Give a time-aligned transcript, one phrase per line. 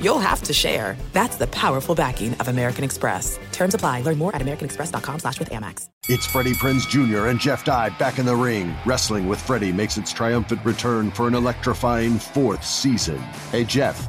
[0.00, 0.96] you'll have to share.
[1.12, 3.38] That's the powerful backing of American Express.
[3.52, 4.00] Terms apply.
[4.02, 5.88] Learn more at americanexpress.com slash with Amex.
[6.08, 7.26] It's Freddie Prinze Jr.
[7.26, 8.74] and Jeff Dye back in the ring.
[8.84, 13.18] Wrestling with Freddie makes its triumphant return for an electrifying fourth season.
[13.50, 14.08] Hey, Jeff.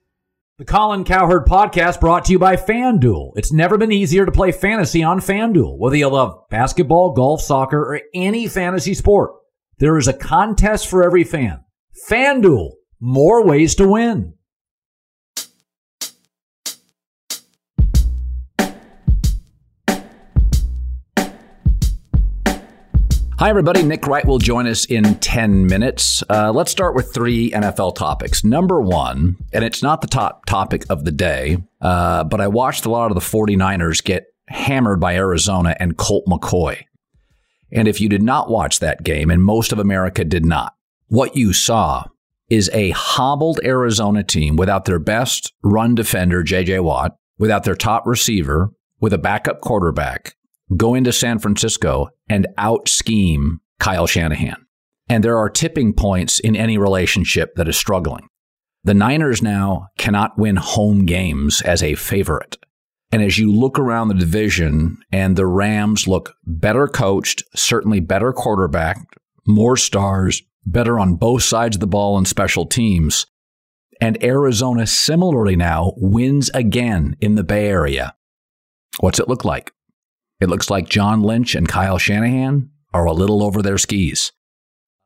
[0.61, 3.31] The Colin Cowherd podcast brought to you by FanDuel.
[3.35, 5.79] It's never been easier to play fantasy on FanDuel.
[5.79, 9.31] Whether you love basketball, golf, soccer, or any fantasy sport,
[9.79, 11.63] there is a contest for every fan.
[12.07, 14.35] FanDuel, more ways to win.
[23.41, 23.81] Hi, everybody.
[23.81, 26.21] Nick Wright will join us in 10 minutes.
[26.29, 28.43] Uh, let's start with three NFL topics.
[28.43, 32.85] Number one, and it's not the top topic of the day, uh, but I watched
[32.85, 36.83] a lot of the 49ers get hammered by Arizona and Colt McCoy.
[37.71, 40.75] And if you did not watch that game, and most of America did not,
[41.07, 42.03] what you saw
[42.47, 48.05] is a hobbled Arizona team without their best run defender, JJ Watt, without their top
[48.05, 48.69] receiver,
[48.99, 50.35] with a backup quarterback,
[50.75, 54.65] go into San Francisco and out scheme Kyle Shanahan.
[55.09, 58.27] And there are tipping points in any relationship that is struggling.
[58.83, 62.57] The Niners now cannot win home games as a favorite.
[63.11, 68.31] And as you look around the division and the Rams look better coached, certainly better
[68.31, 69.05] quarterback,
[69.45, 73.25] more stars, better on both sides of the ball and special teams.
[73.99, 78.15] And Arizona similarly now wins again in the Bay Area.
[78.99, 79.71] What's it look like?
[80.41, 84.31] It looks like John Lynch and Kyle Shanahan are a little over their skis.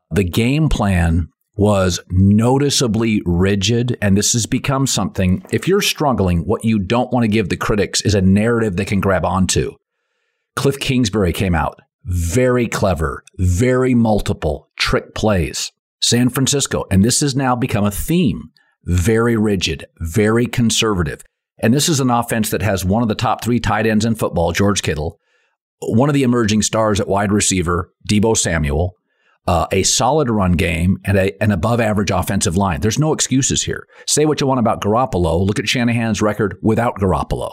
[0.10, 5.46] The game plan was noticeably rigid, and this has become something.
[5.52, 8.86] If you're struggling, what you don't want to give the critics is a narrative they
[8.86, 9.76] can grab onto.
[10.56, 15.72] Cliff Kingsbury came out very clever, very multiple trick plays.
[16.02, 18.52] San Francisco, and this has now become a theme
[18.86, 21.24] very rigid, very conservative.
[21.58, 24.16] And this is an offense that has one of the top three tight ends in
[24.16, 25.20] football, George Kittle,
[25.80, 28.96] one of the emerging stars at wide receiver, Deebo Samuel,
[29.48, 32.82] uh, a solid run game, and a, an above average offensive line.
[32.82, 33.88] There's no excuses here.
[34.08, 35.46] Say what you want about Garoppolo.
[35.46, 37.52] Look at Shanahan's record without Garoppolo.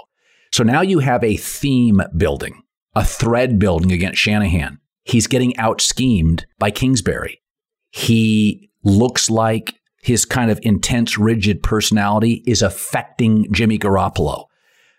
[0.53, 2.62] So now you have a theme building,
[2.94, 4.78] a thread building against Shanahan.
[5.05, 7.43] He's getting out schemed by Kingsbury.
[7.91, 14.47] He looks like his kind of intense, rigid personality is affecting Jimmy Garoppolo.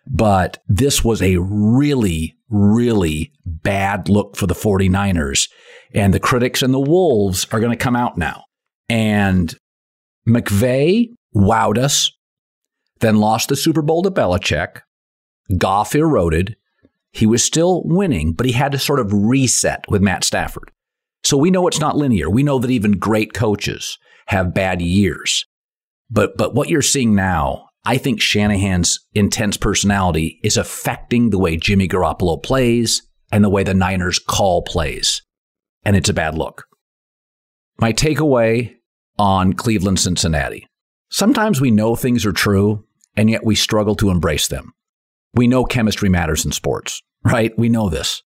[0.06, 5.50] But this was a really, really bad look for the 49ers.
[5.94, 8.44] And the critics and the Wolves are going to come out now.
[8.90, 9.56] And
[10.28, 12.12] McVay wowed us,
[13.00, 14.82] then lost the Super Bowl to Belichick.
[15.58, 16.56] Goff eroded.
[17.12, 20.72] He was still winning, but he had to sort of reset with Matt Stafford.
[21.24, 22.30] So we know it's not linear.
[22.30, 23.98] We know that even great coaches
[24.28, 25.46] have bad years.
[26.10, 31.58] But but what you're seeing now I think Shanahan's intense personality is affecting the way
[31.58, 33.02] Jimmy Garoppolo plays
[33.32, 35.22] and the way the Niners call plays.
[35.86, 36.66] and it's a bad look.
[37.78, 38.76] My takeaway
[39.20, 40.66] on Cleveland Cincinnati.
[41.10, 42.86] Sometimes we know things are true,
[43.16, 44.74] and yet we struggle to embrace them.
[45.34, 47.52] We know chemistry matters in sports, right?
[47.58, 48.24] We know this.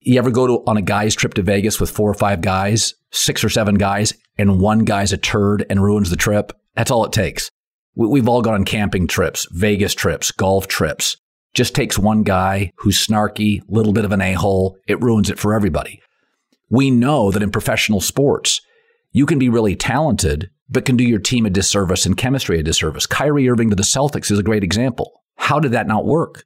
[0.00, 2.94] You ever go to, on a guy's trip to Vegas with four or five guys,
[3.10, 6.52] six or seven guys, and one guy's a turd and ruins the trip?
[6.76, 7.50] That's all it takes.
[7.96, 11.16] We've all gone on camping trips, Vegas trips, golf trips.
[11.54, 14.76] Just takes one guy who's snarky, little bit of an a-hole.
[14.88, 16.02] It ruins it for everybody.
[16.68, 18.60] We know that in professional sports,
[19.12, 22.64] you can be really talented, but can do your team a disservice and chemistry a
[22.64, 23.06] disservice.
[23.06, 25.22] Kyrie Irving to the Celtics is a great example.
[25.36, 26.44] How did that not work?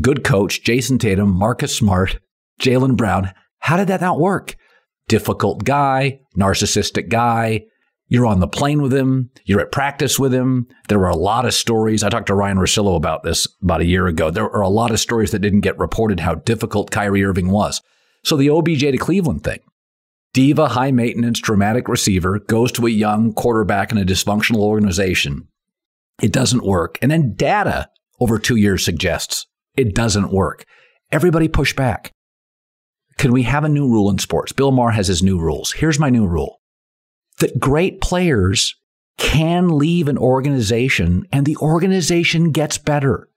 [0.00, 2.18] Good coach, Jayson Tatum, Marcus Smart,
[2.60, 3.32] Jaylen Brown.
[3.60, 4.56] How did that not work?
[5.06, 7.66] Difficult guy, narcissistic guy,
[8.10, 9.30] you're on the plane with him.
[9.44, 10.66] You're at practice with him.
[10.88, 12.02] There were a lot of stories.
[12.02, 14.30] I talked to Ryan Russillo about this about a year ago.
[14.30, 17.80] There are a lot of stories that didn't get reported how difficult Kyrie Irving was.
[18.24, 19.60] So the OBJ to Cleveland thing.
[20.32, 25.46] Diva, high maintenance, dramatic receiver goes to a young quarterback in a dysfunctional organization.
[26.20, 26.98] It doesn't work.
[27.00, 29.46] And then data over two years suggests
[29.76, 30.64] it doesn't work.
[31.12, 32.12] Everybody push back.
[33.18, 34.50] Can we have a new rule in sports?
[34.50, 35.72] Bill Maher has his new rules.
[35.72, 36.59] Here's my new rule
[37.40, 38.76] that great players
[39.18, 43.28] can leave an organization and the organization gets better.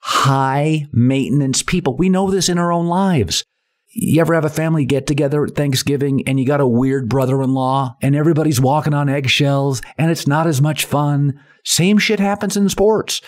[0.00, 1.96] High maintenance people.
[1.96, 3.44] We know this in our own lives.
[3.92, 7.42] You ever have a family get together at Thanksgiving and you got a weird brother
[7.42, 11.40] in law and everybody's walking on eggshells and it's not as much fun?
[11.64, 13.20] Same shit happens in sports.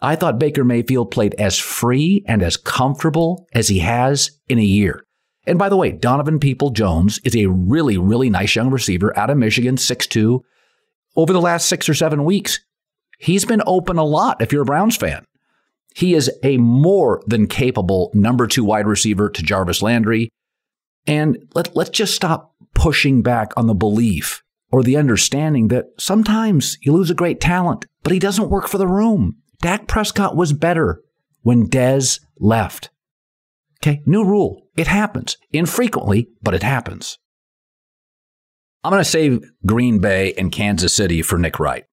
[0.00, 4.62] I thought Baker Mayfield played as free and as comfortable as he has in a
[4.62, 5.05] year.
[5.46, 9.38] And by the way, Donovan Peoples-Jones is a really, really nice young receiver out of
[9.38, 10.40] Michigan, 6'2.
[11.14, 12.60] Over the last six or seven weeks,
[13.18, 15.24] he's been open a lot if you're a Browns fan.
[15.94, 20.28] He is a more than capable number two wide receiver to Jarvis Landry.
[21.06, 26.76] And let, let's just stop pushing back on the belief or the understanding that sometimes
[26.82, 29.36] you lose a great talent, but he doesn't work for the room.
[29.62, 31.00] Dak Prescott was better
[31.40, 32.90] when Dez left.
[33.80, 34.65] Okay, new rule.
[34.76, 37.18] It happens infrequently, but it happens.
[38.84, 41.84] I'm going to save Green Bay and Kansas City for Nick Wright.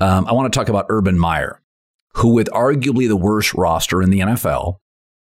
[0.00, 1.62] Um, I want to talk about Urban Meyer,
[2.14, 4.78] who, with arguably the worst roster in the NFL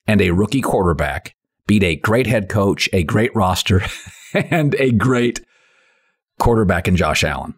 [0.07, 1.35] and a rookie quarterback,
[1.67, 3.81] beat a great head coach, a great roster,
[4.33, 5.41] and a great
[6.39, 7.53] quarterback in Josh Allen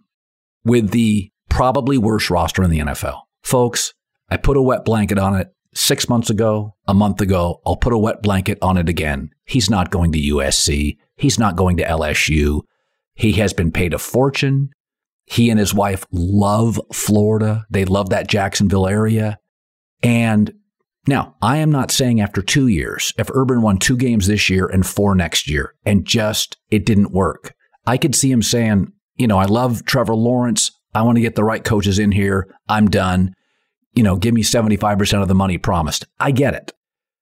[0.63, 3.21] with the probably worst roster in the NFL.
[3.43, 3.93] Folks,
[4.29, 7.93] I put a wet blanket on it six months ago, a month ago, I'll put
[7.93, 9.29] a wet blanket on it again.
[9.45, 10.97] He's not going to USC.
[11.17, 12.61] He's not going to LSU.
[13.13, 14.69] He has been paid a fortune.
[15.25, 17.65] He and his wife love Florida.
[17.69, 19.39] They love that Jacksonville area.
[20.01, 20.53] And
[21.07, 24.65] now, I am not saying after two years, if Urban won two games this year
[24.65, 27.53] and four next year, and just it didn't work,
[27.85, 30.71] I could see him saying, you know, I love Trevor Lawrence.
[30.95, 32.47] I want to get the right coaches in here.
[32.67, 33.35] I'm done
[33.95, 36.05] you know, give me 75% of the money promised.
[36.19, 36.73] I get it.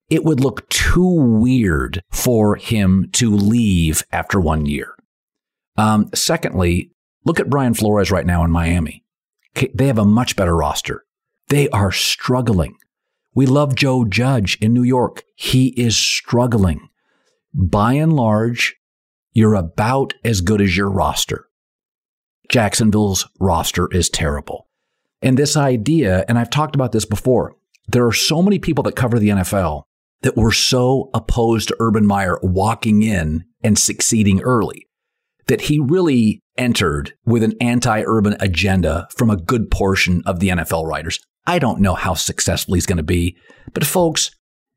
[0.10, 4.96] It would look too weird for him to leave after one year.
[5.78, 6.92] Um, secondly,
[7.26, 9.04] look at Brian Flores right now in Miami.
[9.74, 11.06] They have a much better roster.
[11.48, 12.76] They are struggling.
[13.36, 15.24] We love Joe Judge in New York.
[15.36, 16.90] He is struggling.
[17.54, 18.76] By and large,
[19.32, 21.48] you're about as good as your roster.
[22.50, 24.68] Jacksonville's roster is terrible.
[25.24, 27.56] And this idea, and I've talked about this before,
[27.88, 29.84] there are so many people that cover the NFL
[30.22, 34.88] that were so opposed to Urban Meyer walking in and succeeding early
[35.48, 40.50] that he really entered with an anti urban agenda from a good portion of the
[40.50, 41.20] NFL writers.
[41.46, 43.38] I don't know how successful he's going to be,
[43.74, 44.32] but folks,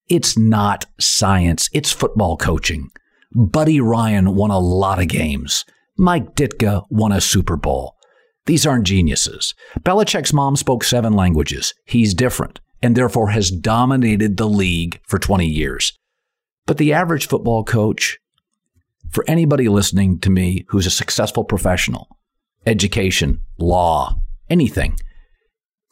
[0.09, 2.91] it's not science, it's football coaching.
[3.33, 5.65] Buddy Ryan won a lot of games.
[5.99, 7.96] Mike Ditka won a Super Bowl.
[8.47, 9.55] These aren't geniuses.
[9.81, 11.75] Belichick's mom spoke seven languages.
[11.85, 15.99] He's different and therefore has dominated the league for 20 years.
[16.67, 18.19] But the average football coach,
[19.11, 22.09] for anybody listening to me who's a successful professional,
[22.65, 24.99] education, law, anything,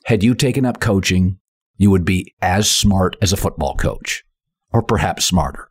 [0.06, 1.38] had you taken up coaching,
[1.76, 4.24] you would be as smart as a football coach,
[4.72, 5.68] or perhaps smarter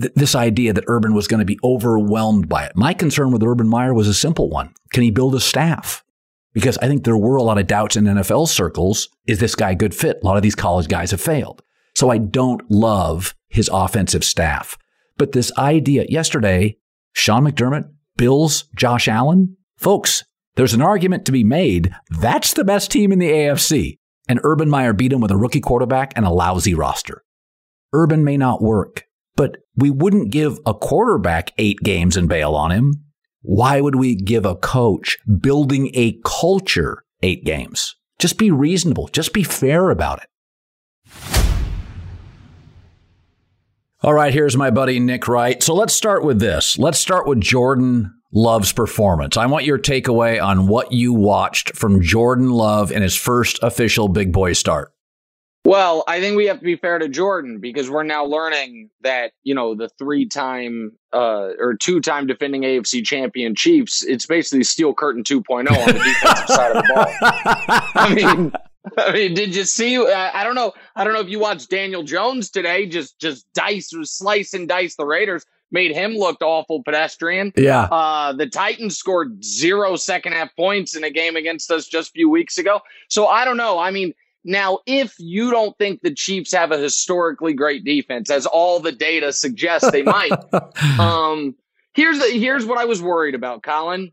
[0.00, 2.76] th- this idea that Urban was going to be overwhelmed by it.
[2.76, 4.74] My concern with Urban Meyer was a simple one.
[4.92, 6.04] Can he build a staff?
[6.52, 9.08] Because I think there were a lot of doubts in NFL circles.
[9.26, 10.18] Is this guy a good fit?
[10.22, 11.62] A lot of these college guys have failed.
[11.94, 14.76] So I don't love his offensive staff.
[15.18, 16.76] But this idea yesterday,
[17.12, 20.24] Sean McDermott, Bills, Josh Allen, folks,
[20.56, 21.94] there's an argument to be made.
[22.10, 23.98] That's the best team in the AFC.
[24.28, 27.22] And Urban Meyer beat him with a rookie quarterback and a lousy roster.
[27.92, 29.04] Urban may not work,
[29.36, 33.04] but we wouldn't give a quarterback eight games and bail on him.
[33.42, 37.94] Why would we give a coach building a culture eight games?
[38.18, 39.08] Just be reasonable.
[39.08, 40.28] Just be fair about it.
[44.02, 45.62] All right, here's my buddy Nick Wright.
[45.62, 46.78] So let's start with this.
[46.78, 49.36] Let's start with Jordan Love's performance.
[49.36, 54.08] I want your takeaway on what you watched from Jordan Love in his first official
[54.08, 54.92] big boy start.
[55.66, 59.32] Well, I think we have to be fair to Jordan because we're now learning that,
[59.42, 64.62] you know, the three time uh, or two time defending AFC champion Chiefs, it's basically
[64.62, 67.06] Steel Curtain 2.0 on the defensive side of the ball.
[67.96, 68.52] I mean,
[68.96, 69.98] I mean, did you see?
[69.98, 70.72] Uh, I don't know.
[70.94, 72.86] I don't know if you watched Daniel Jones today.
[72.86, 75.44] Just, just dice, slice and dice the Raiders.
[75.72, 77.52] Made him look awful pedestrian.
[77.56, 77.88] Yeah.
[77.90, 82.12] Uh, the Titans scored zero second half points in a game against us just a
[82.12, 82.82] few weeks ago.
[83.08, 83.80] So I don't know.
[83.80, 84.14] I mean,
[84.46, 88.92] now, if you don't think the Chiefs have a historically great defense, as all the
[88.92, 90.30] data suggests they might,
[91.00, 91.56] um,
[91.94, 94.12] here's the, here's what I was worried about, Colin.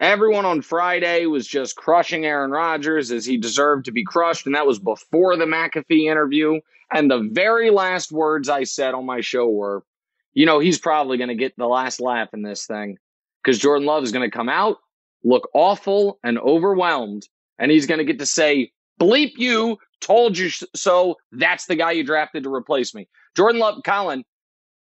[0.00, 4.56] Everyone on Friday was just crushing Aaron Rodgers as he deserved to be crushed, and
[4.56, 6.58] that was before the McAfee interview.
[6.92, 9.84] And the very last words I said on my show were,
[10.32, 12.98] you know, he's probably going to get the last laugh in this thing
[13.42, 14.78] because Jordan Love is going to come out,
[15.22, 20.50] look awful and overwhelmed, and he's going to get to say, bleep you, told you
[20.50, 21.16] so.
[21.32, 23.08] That's the guy you drafted to replace me.
[23.36, 24.24] Jordan Love, Colin,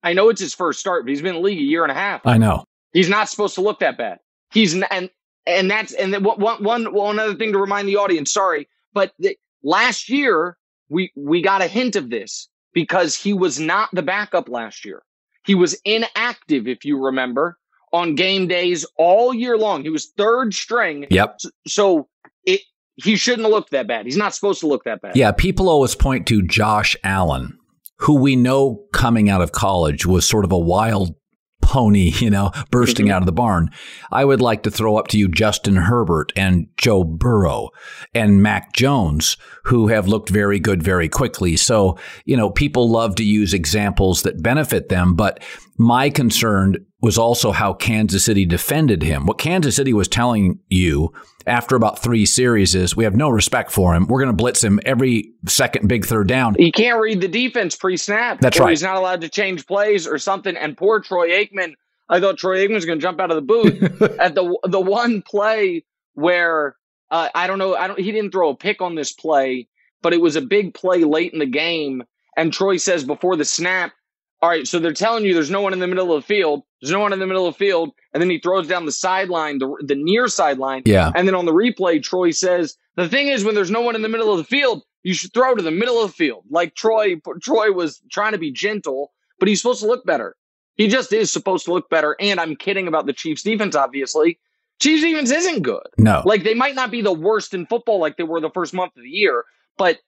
[0.03, 1.93] I know it's his first start, but he's been in the league a year and
[1.93, 2.27] a half.
[2.27, 2.65] I know.
[2.93, 4.19] He's not supposed to look that bad.
[4.53, 5.11] He's and
[5.47, 8.33] and that's and then one one one other thing to remind the audience.
[8.33, 10.57] Sorry, but the, last year
[10.89, 15.03] we we got a hint of this because he was not the backup last year.
[15.45, 17.59] He was inactive, if you remember,
[17.93, 19.83] on game days all year long.
[19.83, 21.07] He was third string.
[21.11, 21.37] Yep.
[21.41, 22.09] So, so
[22.45, 22.61] it
[23.03, 24.07] he shouldn't have looked that bad.
[24.07, 25.17] He's not supposed to look that bad.
[25.17, 27.57] Yeah, people always point to Josh Allen,
[27.99, 31.15] who we know coming out of college was sort of a wild
[31.63, 33.15] pony, you know, bursting mm-hmm.
[33.15, 33.71] out of the barn.
[34.11, 37.71] I would like to throw up to you Justin Herbert and Joe Burrow
[38.15, 41.57] and Mac Jones, who have looked very good very quickly.
[41.57, 45.43] So, you know, people love to use examples that benefit them, but
[45.77, 49.27] my concern was also how Kansas City defended him.
[49.27, 51.13] What Kansas City was telling you
[51.49, 54.07] after about three series is we have no respect for him.
[54.07, 56.55] We're going to blitz him every second big third down.
[56.59, 58.41] He can't read the defense pre snap.
[58.41, 58.71] That's right.
[58.71, 60.57] He's not allowed to change plays or something.
[60.57, 61.75] And poor Troy Aikman,
[62.09, 64.81] I thought Troy Aikman was going to jump out of the booth at the the
[64.81, 66.77] one play where
[67.11, 67.75] uh, I don't know.
[67.75, 67.99] I don't.
[67.99, 69.69] He didn't throw a pick on this play,
[70.03, 72.03] but it was a big play late in the game.
[72.37, 73.93] And Troy says before the snap,
[74.41, 76.63] all right, so they're telling you there's no one in the middle of the field.
[76.81, 77.91] There's no one in the middle of the field.
[78.13, 80.83] And then he throws down the sideline, the, the near sideline.
[80.85, 81.11] Yeah.
[81.15, 84.03] And then on the replay, Troy says, the thing is, when there's no one in
[84.03, 86.45] the middle of the field, you should throw to the middle of the field.
[86.51, 90.37] Like Troy, Troy was trying to be gentle, but he's supposed to look better.
[90.77, 92.15] He just is supposed to look better.
[92.21, 94.39] And I'm kidding about the Chiefs defense, obviously.
[94.81, 95.87] Chiefs defense isn't good.
[95.97, 96.23] No.
[96.25, 98.97] Like they might not be the worst in football like they were the first month
[98.97, 99.45] of the year,
[99.77, 99.99] but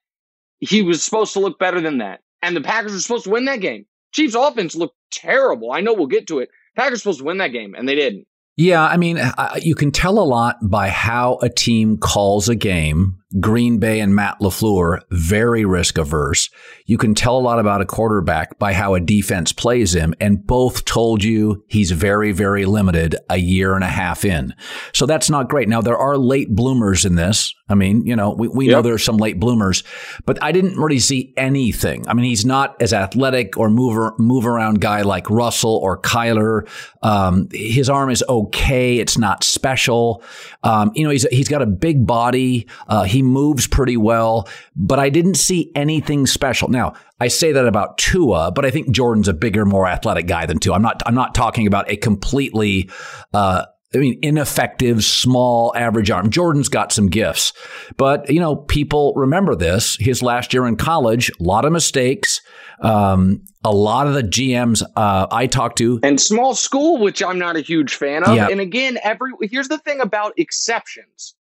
[0.61, 2.21] he was supposed to look better than that.
[2.43, 3.87] And the Packers were supposed to win that game.
[4.13, 5.73] Chiefs offense looked terrible.
[5.73, 6.51] I know we'll get to it.
[6.77, 8.27] Packers supposed to win that game, and they didn't.
[8.57, 9.19] Yeah, I mean,
[9.63, 14.15] you can tell a lot by how a team calls a game Green Bay and
[14.15, 16.51] Matt LaFleur, very risk averse.
[16.87, 20.45] You can tell a lot about a quarterback by how a defense plays him, and
[20.45, 24.53] both told you he's very, very limited a year and a half in.
[24.93, 25.69] So that's not great.
[25.69, 27.55] Now, there are late bloomers in this.
[27.69, 28.73] I mean, you know, we, we yep.
[28.73, 29.85] know there's some late bloomers,
[30.27, 32.09] but I didn't really see anything.
[32.09, 36.69] I mean, he's not as athletic or move, move around guy like Russell or Kyler.
[37.03, 38.99] Um, his arm is okay.
[38.99, 40.25] It's not special.
[40.65, 42.67] Um, you know, he's, he's got a big body.
[42.89, 46.69] Uh, he moves pretty well, but I didn't see anything special.
[46.69, 50.47] Now, I say that about Tua, but I think Jordan's a bigger, more athletic guy
[50.47, 50.75] than Tua.
[50.75, 52.91] I'm not, I'm not talking about a completely,
[53.35, 56.31] uh, I mean, ineffective, small, average arm.
[56.31, 57.53] Jordan's got some gifts,
[57.97, 59.97] but you know, people remember this.
[59.99, 62.41] His last year in college, a lot of mistakes.
[62.81, 67.39] Um, a lot of the GMs uh, I talked to, and small school, which I'm
[67.39, 68.37] not a huge fan of.
[68.49, 71.35] And again, every here's the thing about exceptions.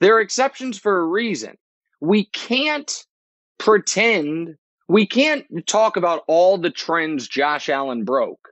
[0.00, 1.56] There are exceptions for a reason.
[2.00, 3.04] We can't
[3.58, 4.56] pretend,
[4.88, 8.50] we can't talk about all the trends Josh Allen broke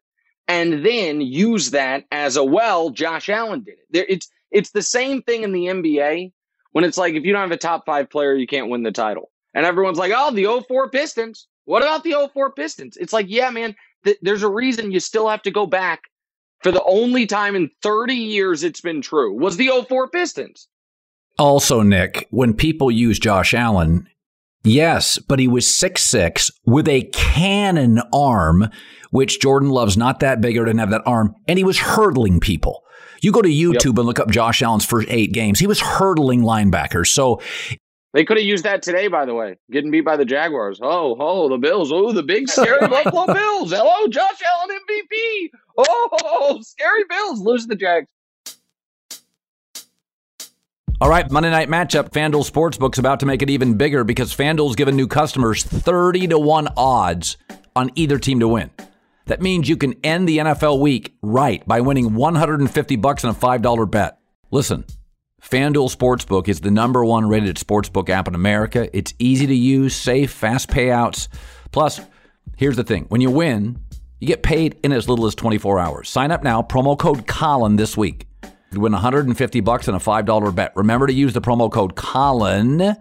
[0.49, 3.87] and then use that as a well, Josh Allen did it.
[3.91, 6.33] There, it's it's the same thing in the NBA
[6.73, 8.93] when it's like if you don't have a top five player, you can't win the
[8.93, 9.31] title.
[9.55, 11.47] And everyone's like, oh, the 04 Pistons.
[11.65, 12.97] What about the 04 Pistons?
[12.97, 16.03] It's like, yeah, man, th- there's a reason you still have to go back
[16.63, 20.69] for the only time in 30 years it's been true was the 04 Pistons.
[21.39, 24.07] Also, Nick, when people use Josh Allen,
[24.65, 28.69] Yes, but he was six six with a cannon arm,
[29.11, 32.39] which Jordan Love's not that big or didn't have that arm, and he was hurdling
[32.39, 32.83] people.
[33.23, 33.99] You go to YouTube yep.
[33.99, 35.59] and look up Josh Allen's first eight games.
[35.59, 37.09] He was hurdling linebackers.
[37.09, 37.41] So
[38.15, 39.57] they could have used that today, by the way.
[39.71, 40.81] Getting beat by the Jaguars.
[40.83, 41.93] Oh, oh, the Bills.
[41.93, 43.73] Oh, the big scary Buffalo Bills.
[43.73, 45.51] Hello, Josh Allen MVP.
[45.79, 47.41] Oh, scary Bills.
[47.41, 48.07] Lose the Jags.
[51.03, 52.11] All right, Monday night matchup.
[52.11, 56.39] FanDuel Sportsbook's about to make it even bigger because FanDuel's given new customers 30 to
[56.39, 57.39] 1 odds
[57.75, 58.71] on either team to win.
[59.27, 63.35] That means you can end the NFL week right by winning 150 bucks on a
[63.35, 64.19] $5 bet.
[64.53, 64.85] Listen,
[65.43, 68.89] FanDuel Sportsbook is the number one rated sportsbook app in America.
[68.97, 71.27] It's easy to use, safe, fast payouts.
[71.73, 72.01] Plus,
[72.57, 73.77] here's the thing when you win,
[74.21, 76.09] you get paid in as little as 24 hours.
[76.09, 78.29] Sign up now, promo code Colin this week.
[78.73, 80.73] You win 150 bucks and a $5 bet.
[80.75, 82.97] Remember to use the promo code Colin,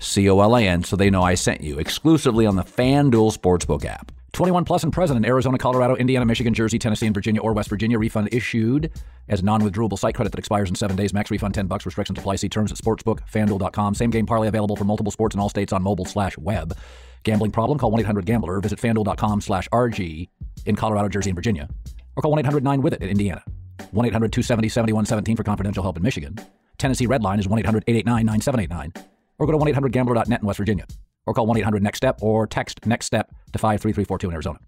[0.00, 3.36] C O L A N, so they know I sent you exclusively on the FanDuel
[3.36, 4.12] Sportsbook app.
[4.32, 7.70] 21 plus and present in Arizona, Colorado, Indiana, Michigan, Jersey, Tennessee, and Virginia or West
[7.70, 7.98] Virginia.
[7.98, 8.92] Refund issued
[9.28, 11.14] as non-withdrawable site credit that expires in seven days.
[11.14, 11.86] Max refund 10 bucks.
[11.86, 12.36] Restrictions apply.
[12.36, 13.94] See terms at sportsbookfanduel.com.
[13.94, 16.76] Same game parlay available for multiple sports in all states on mobile slash web.
[17.22, 17.78] Gambling problem?
[17.78, 18.60] Call 1-800-GAMBLER.
[18.60, 20.28] Visit fanduel.com slash RG
[20.66, 21.68] in Colorado, Jersey, and Virginia.
[22.14, 23.42] Or call 1-800-9-WITH-IT in Indiana.
[23.92, 26.36] 1 800 270 7117 for confidential help in Michigan.
[26.78, 29.04] Tennessee Red Line is 1 800 889 9789.
[29.38, 30.86] Or go to 1 800 gambler.net in West Virginia.
[31.26, 34.58] Or call 1 800 Next Step or text Next Step to 53342 in Arizona.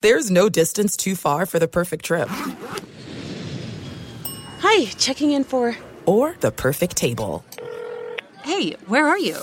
[0.00, 2.28] There's no distance too far for the perfect trip.
[4.60, 5.76] Hi, checking in for.
[6.06, 7.44] Or the perfect table.
[8.42, 9.36] Hey, where are you?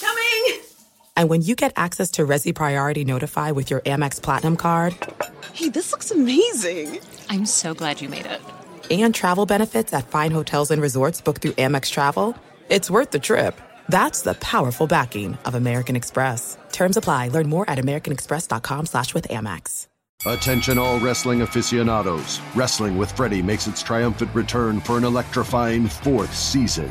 [0.00, 0.73] Coming!
[1.16, 4.96] And when you get access to Resy Priority Notify with your Amex Platinum card.
[5.52, 6.98] Hey, this looks amazing!
[7.28, 8.40] I'm so glad you made it
[8.90, 12.36] and travel benefits at fine hotels and resorts booked through Amex Travel,
[12.68, 13.60] it's worth the trip.
[13.88, 16.56] That's the powerful backing of American Express.
[16.72, 17.28] Terms apply.
[17.28, 19.88] Learn more at americanexpress.com slash with Amex.
[20.26, 22.40] Attention all wrestling aficionados.
[22.54, 26.90] Wrestling with Freddie makes its triumphant return for an electrifying fourth season.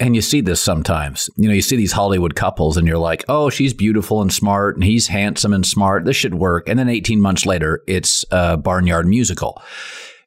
[0.00, 1.28] and you see this sometimes.
[1.36, 4.74] You know, you see these Hollywood couples and you're like, oh, she's beautiful and smart
[4.74, 6.06] and he's handsome and smart.
[6.06, 6.68] This should work.
[6.68, 9.62] And then 18 months later, it's a barnyard musical.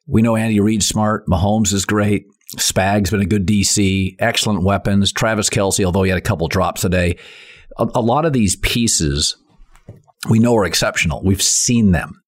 [0.06, 1.26] We know Andy Reid's smart.
[1.26, 2.26] Mahomes is great.
[2.56, 5.12] Spag's been a good DC, excellent weapons.
[5.12, 7.18] Travis Kelce, although he had a couple drops today.
[7.76, 9.36] A, a lot of these pieces
[10.30, 11.20] we know are exceptional.
[11.24, 12.22] We've seen them.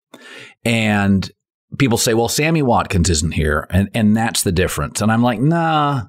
[0.65, 1.31] And
[1.79, 3.69] people say, well, Sammy Watkins isn't here.
[3.71, 5.01] And, and that's the difference.
[5.01, 6.07] And I'm like, nah,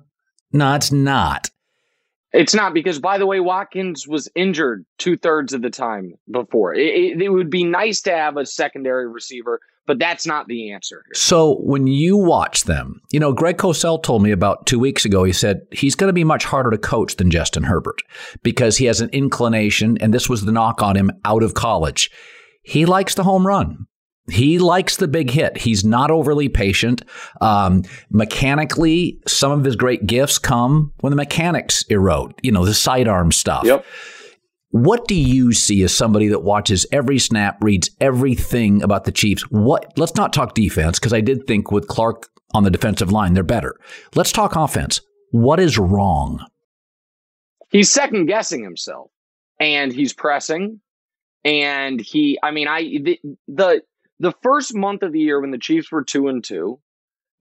[0.52, 1.50] no, it's not.
[2.34, 6.74] It's not because, by the way, Watkins was injured two thirds of the time before.
[6.74, 10.72] It, it, it, would be nice to have a secondary receiver, but that's not the
[10.72, 11.04] answer.
[11.08, 11.16] Here.
[11.16, 15.24] So when you watch them, you know, Greg Cosell told me about two weeks ago,
[15.24, 18.02] he said he's going to be much harder to coach than Justin Herbert
[18.44, 22.12] because he has an inclination, and this was the knock on him out of college.
[22.62, 23.88] He likes the home run.
[24.30, 25.58] He likes the big hit.
[25.58, 27.04] He's not overly patient.
[27.40, 32.74] Um, mechanically, some of his great gifts come when the mechanics erode, you know, the
[32.74, 33.64] sidearm stuff.
[33.64, 33.86] Yep.
[34.72, 39.44] What do you see as somebody that watches every snap, reads everything about the Chiefs?
[39.44, 43.34] What let's not talk defense, because I did think with Clark on the defensive line,
[43.34, 43.80] they're better.
[44.14, 45.00] Let's talk offense.
[45.32, 46.46] What is wrong?
[47.70, 49.10] He's second guessing himself
[49.60, 50.80] and he's pressing
[51.44, 53.82] and he i mean i the, the
[54.20, 56.80] the first month of the year when the Chiefs were two and two,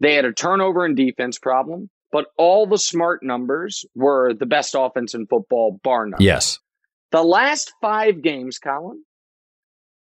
[0.00, 4.74] they had a turnover and defense problem, but all the smart numbers were the best
[4.78, 6.20] offense in football, bar none.
[6.20, 6.58] Yes.
[7.12, 9.02] The last five games, Colin,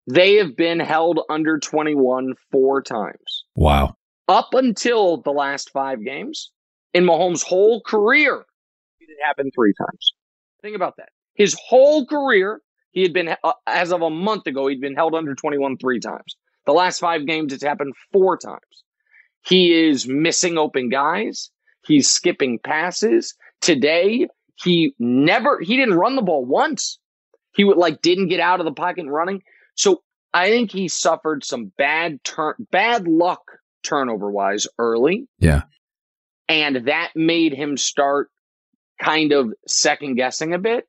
[0.06, 3.44] they have been held under 21 four times.
[3.54, 3.94] Wow.
[4.28, 6.52] Up until the last five games,
[6.94, 8.44] in Mahomes' whole career,
[9.00, 10.12] it happened three times.
[10.62, 11.08] Think about that.
[11.34, 12.60] His whole career,
[12.92, 16.00] he had been, uh, as of a month ago, he'd been held under 21 three
[16.00, 16.36] times.
[16.70, 18.84] The last five games, it's happened four times.
[19.44, 21.50] He is missing open guys.
[21.84, 23.34] He's skipping passes.
[23.60, 27.00] Today, he never, he didn't run the ball once.
[27.56, 29.42] He would like didn't get out of the pocket running.
[29.74, 30.02] So
[30.32, 33.42] I think he suffered some bad turn, bad luck
[33.82, 35.26] turnover wise early.
[35.40, 35.62] Yeah.
[36.48, 38.30] And that made him start
[39.02, 40.86] kind of second guessing a bit.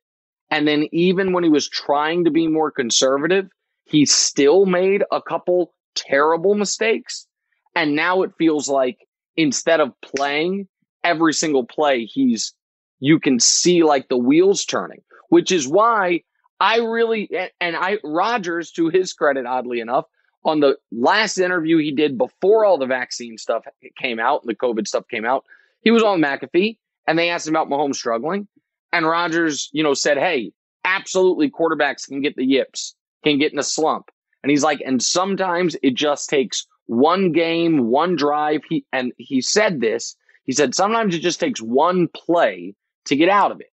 [0.52, 3.48] And then even when he was trying to be more conservative,
[3.92, 7.28] he still made a couple terrible mistakes.
[7.76, 8.98] And now it feels like
[9.36, 10.70] instead of playing
[11.04, 12.54] every single play, he's,
[13.00, 16.22] you can see like the wheels turning, which is why
[16.62, 20.06] I really, and I, Rodgers, to his credit, oddly enough,
[20.46, 23.66] on the last interview he did before all the vaccine stuff
[23.98, 25.44] came out, the COVID stuff came out,
[25.82, 26.78] he was on McAfee
[27.08, 28.48] and they asked him about Mahomes struggling.
[28.94, 30.54] And Rodgers, you know, said, Hey,
[30.86, 34.10] absolutely quarterbacks can get the yips can get in a slump.
[34.44, 38.62] And he's like, and sometimes it just takes one game, one drive.
[38.68, 40.16] He and he said this.
[40.46, 43.72] He said sometimes it just takes one play to get out of it.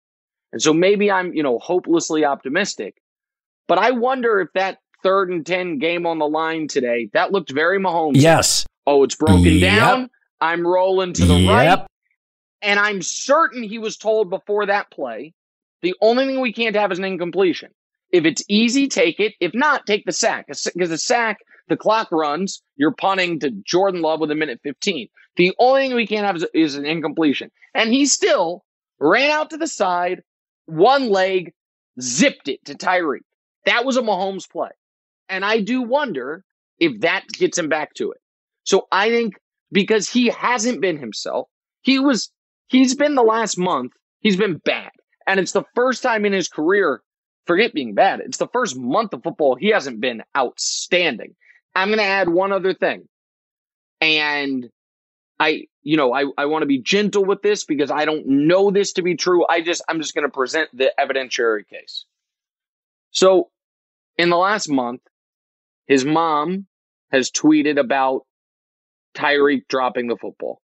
[0.52, 3.02] And so maybe I'm, you know, hopelessly optimistic.
[3.68, 7.52] But I wonder if that third and 10 game on the line today, that looked
[7.52, 8.14] very Mahomes.
[8.16, 8.66] Yes.
[8.86, 9.80] Oh, it's broken yep.
[9.80, 10.10] down.
[10.40, 11.80] I'm rolling to the yep.
[11.80, 11.88] right.
[12.62, 15.34] And I'm certain he was told before that play,
[15.82, 17.72] the only thing we can't have is an incompletion.
[18.12, 19.34] If it's easy, take it.
[19.40, 20.48] If not, take the sack.
[20.48, 22.62] Because a sack, the clock runs.
[22.76, 25.08] You're punting to Jordan Love with a minute 15.
[25.38, 27.52] The only thing we can't have is, is an incompletion.
[27.74, 28.66] And he still
[29.00, 30.22] ran out to the side,
[30.66, 31.54] one leg,
[32.00, 33.22] zipped it to Tyreek.
[33.66, 34.70] That was a Mahomes play.
[35.30, 36.44] And I do wonder
[36.80, 38.18] if that gets him back to it.
[38.64, 39.36] So I think
[39.72, 41.48] because he hasn't been himself,
[41.82, 42.32] he was,
[42.68, 44.92] he's been the last month, he's been bad.
[45.28, 47.02] And it's the first time in his career
[47.46, 48.20] forget being bad.
[48.22, 51.36] It's the first month of football he hasn't been outstanding.
[51.76, 53.08] I'm going to add one other thing.
[54.00, 54.70] And
[55.40, 58.72] I, you know, I, I want to be gentle with this because I don't know
[58.72, 59.46] this to be true.
[59.48, 62.06] I just, I'm just going to present the evidentiary case.
[63.12, 63.50] So
[64.18, 65.02] in the last month,
[65.88, 66.68] his mom
[67.12, 68.26] has tweeted about
[69.16, 70.62] Tyreek dropping the football.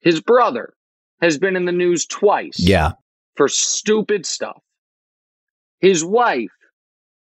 [0.00, 0.74] His brother
[1.20, 2.58] has been in the news twice.
[2.58, 2.92] Yeah.
[3.36, 4.62] For stupid stuff.
[5.80, 6.50] His wife,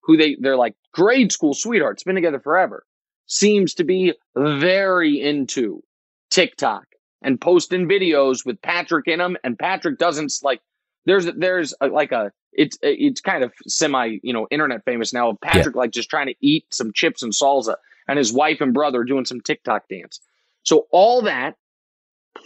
[0.02, 2.84] who they, they're like grade school sweethearts, been together forever,
[3.26, 5.82] seems to be very into
[6.30, 6.86] TikTok
[7.22, 9.36] and posting videos with Patrick in them.
[9.44, 10.60] And Patrick doesn't like,
[11.04, 15.36] there's, there's a, like a, it's, it's kind of semi, you know, internet famous now.
[15.42, 15.80] Patrick yeah.
[15.80, 17.76] like just trying to eat some chips and salsa
[18.08, 20.20] and his wife and brother doing some TikTok dance.
[20.62, 21.56] So all that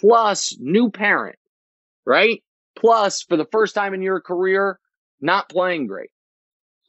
[0.01, 1.38] plus new parent,
[2.05, 2.43] right?
[2.77, 4.79] Plus for the first time in your career,
[5.23, 6.11] not playing great.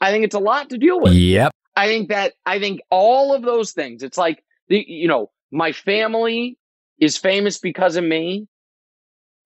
[0.01, 1.13] I think it's a lot to deal with.
[1.13, 1.53] Yep.
[1.75, 4.03] I think that I think all of those things.
[4.03, 6.57] It's like the you know my family
[6.99, 8.47] is famous because of me,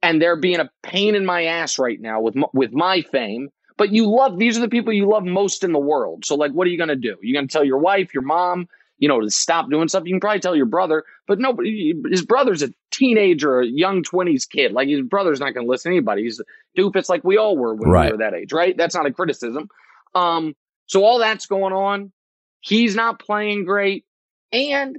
[0.02, 3.50] and they're being a pain in my ass right now with with my fame.
[3.78, 6.26] But you love these are the people you love most in the world.
[6.26, 7.16] So like, what are you gonna do?
[7.22, 10.04] You gonna tell your wife, your mom, you know, to stop doing stuff.
[10.06, 14.50] You can probably tell your brother, but nobody, his brother's a teenager, a young 20s
[14.50, 14.72] kid.
[14.72, 16.24] Like his brother's not going to listen to anybody.
[16.24, 16.44] He's a
[16.80, 18.06] doofus like we all were when Right.
[18.08, 18.76] we were that age, right?
[18.76, 19.70] That's not a criticism.
[20.16, 20.56] Um,
[20.88, 22.12] so all that's going on.
[22.60, 24.06] He's not playing great.
[24.52, 24.98] And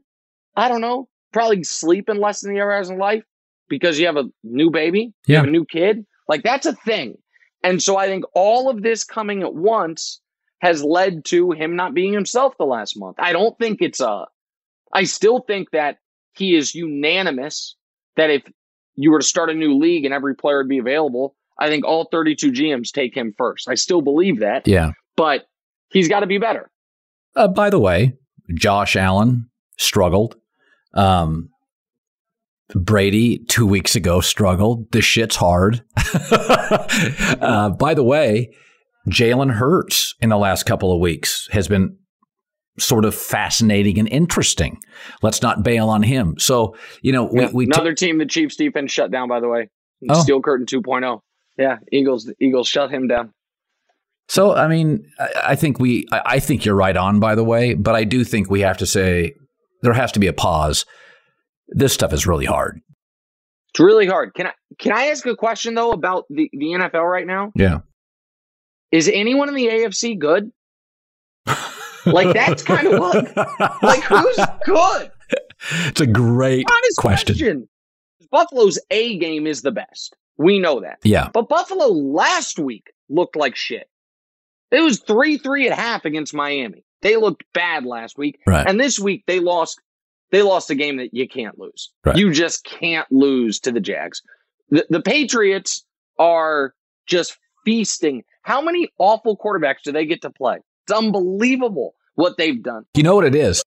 [0.54, 3.24] I don't know, probably sleeping less than he ever has in life
[3.68, 6.06] because you have a new baby, you have a new kid.
[6.28, 7.18] Like that's a thing.
[7.64, 10.20] And so I think all of this coming at once
[10.60, 13.16] has led to him not being himself the last month.
[13.18, 14.26] I don't think it's a,
[14.92, 15.98] I still think that
[16.34, 17.76] he is unanimous
[18.16, 18.42] that if
[18.96, 21.84] you were to start a new league and every player would be available, I think
[21.84, 23.68] all 32 GMs take him first.
[23.68, 24.92] I still believe that, Yeah.
[25.16, 25.46] but
[25.90, 26.70] he's got to be better.
[27.36, 28.14] Uh, by the way,
[28.54, 30.36] Josh Allen struggled.
[30.94, 31.50] Um,
[32.74, 34.90] Brady two weeks ago struggled.
[34.92, 35.82] This shit's hard.
[36.30, 38.54] uh, by the way,
[39.08, 41.96] Jalen Hurts in the last couple of weeks has been
[42.78, 44.80] sort of fascinating and interesting.
[45.22, 46.36] Let's not bail on him.
[46.38, 49.70] So, you know, we, we another team the Chiefs defense shut down, by the way.
[50.08, 50.20] Oh.
[50.22, 51.20] Steel Curtain 2.0.
[51.58, 53.32] Yeah, Eagles Eagles shut him down.
[54.28, 55.10] So, I mean,
[55.42, 58.24] I, think we, I, I think you're right on, by the way, but I do
[58.24, 59.32] think we have to say
[59.80, 60.84] there has to be a pause.
[61.68, 62.78] This stuff is really hard.
[63.70, 64.34] It's really hard.
[64.34, 67.52] Can I can I ask a question though about the, the NFL right now?
[67.54, 67.80] Yeah.
[68.92, 70.50] Is anyone in the AFC good?
[72.06, 73.36] like that's kind of what
[73.82, 75.10] like who's good?
[75.86, 77.34] It's a great Honest question.
[77.34, 77.68] question.
[78.30, 80.16] Buffalo's A game is the best.
[80.36, 80.98] We know that.
[81.02, 81.30] Yeah.
[81.32, 83.88] But Buffalo last week looked like shit.
[84.70, 86.84] It was 3 3 at half against Miami.
[87.02, 88.38] They looked bad last week.
[88.46, 88.66] Right.
[88.66, 89.80] And this week they lost
[90.30, 91.90] they lost a game that you can't lose.
[92.04, 92.16] Right.
[92.16, 94.22] You just can't lose to the Jags.
[94.70, 95.84] The, the Patriots
[96.18, 96.74] are
[97.06, 98.24] just feasting.
[98.48, 100.56] How many awful quarterbacks do they get to play?
[100.86, 102.84] It's unbelievable what they've done.
[102.94, 103.62] You know what it is?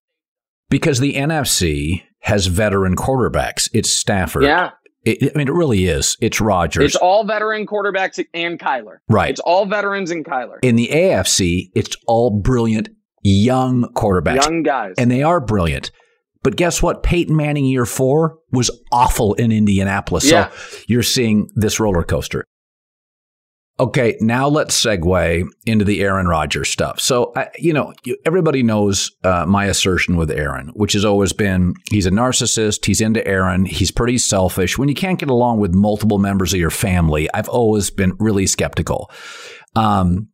[0.70, 3.70] Because the NFC has veteran quarterbacks.
[3.72, 4.42] It's Stafford.
[4.42, 4.70] Yeah.
[5.04, 6.16] It, I mean, it really is.
[6.20, 6.84] It's Rodgers.
[6.84, 8.96] It's all veteran quarterbacks and Kyler.
[9.08, 9.30] Right.
[9.30, 10.58] It's all veterans and Kyler.
[10.64, 12.88] In the AFC, it's all brilliant
[13.22, 14.42] young quarterbacks.
[14.42, 14.94] Young guys.
[14.98, 15.92] And they are brilliant.
[16.42, 17.04] But guess what?
[17.04, 20.28] Peyton Manning year four was awful in Indianapolis.
[20.28, 20.50] Yeah.
[20.50, 22.44] So you're seeing this roller coaster.
[23.82, 27.00] Okay, now let's segue into the Aaron Rodgers stuff.
[27.00, 27.92] So, I, you know,
[28.24, 32.84] everybody knows uh, my assertion with Aaron, which has always been he's a narcissist.
[32.84, 33.64] He's into Aaron.
[33.64, 34.78] He's pretty selfish.
[34.78, 38.46] When you can't get along with multiple members of your family, I've always been really
[38.46, 39.10] skeptical.
[39.74, 40.28] Um,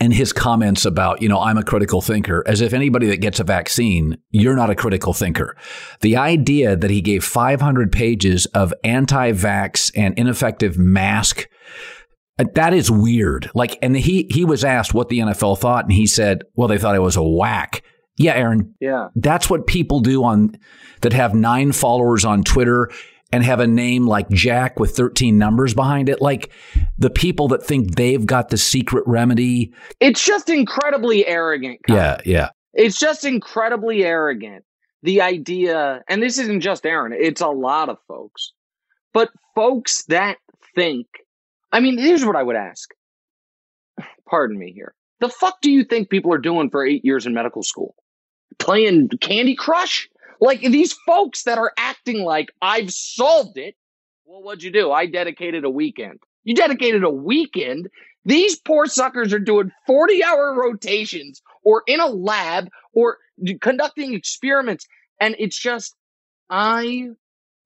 [0.00, 3.40] and his comments about, you know, I'm a critical thinker, as if anybody that gets
[3.40, 5.54] a vaccine, you're not a critical thinker.
[6.00, 11.46] The idea that he gave 500 pages of anti vax and ineffective mask.
[12.38, 13.50] That is weird.
[13.54, 16.78] Like, and he he was asked what the NFL thought, and he said, "Well, they
[16.78, 17.82] thought it was a whack."
[18.18, 18.74] Yeah, Aaron.
[18.80, 19.08] Yeah.
[19.14, 20.58] That's what people do on
[21.02, 22.90] that have nine followers on Twitter
[23.32, 26.22] and have a name like Jack with 13 numbers behind it.
[26.22, 26.50] Like
[26.98, 29.72] the people that think they've got the secret remedy.
[30.00, 31.80] It's just incredibly arrogant.
[31.86, 31.96] Kyle.
[31.96, 32.48] Yeah, yeah.
[32.72, 34.64] It's just incredibly arrogant.
[35.02, 38.52] The idea, and this isn't just Aaron, it's a lot of folks.
[39.12, 40.38] But folks that
[40.74, 41.06] think,
[41.72, 42.90] I mean, here's what I would ask.
[44.28, 44.94] Pardon me here.
[45.20, 47.94] The fuck do you think people are doing for eight years in medical school?
[48.58, 50.08] Playing Candy Crush?
[50.40, 53.74] Like these folks that are acting like I've solved it.
[54.24, 54.92] Well, what'd you do?
[54.92, 56.18] I dedicated a weekend.
[56.44, 57.88] You dedicated a weekend.
[58.24, 63.18] These poor suckers are doing 40 hour rotations or in a lab or
[63.60, 64.86] conducting experiments.
[65.20, 65.94] And it's just,
[66.50, 67.08] I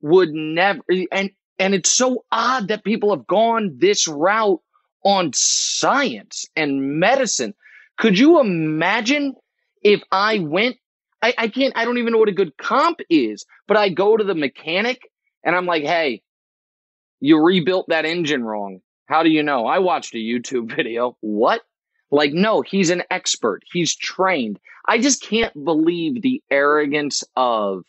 [0.00, 4.60] would never, and, and it's so odd that people have gone this route
[5.04, 7.54] on science and medicine.
[7.98, 9.34] Could you imagine
[9.82, 10.78] if I went,
[11.22, 14.16] I, I can't, I don't even know what a good comp is, but I go
[14.16, 15.02] to the mechanic
[15.44, 16.22] and I'm like, hey,
[17.20, 18.80] you rebuilt that engine wrong.
[19.04, 19.66] How do you know?
[19.66, 21.18] I watched a YouTube video.
[21.20, 21.60] What?
[22.10, 23.62] Like, no, he's an expert.
[23.70, 24.58] He's trained.
[24.88, 27.84] I just can't believe the arrogance of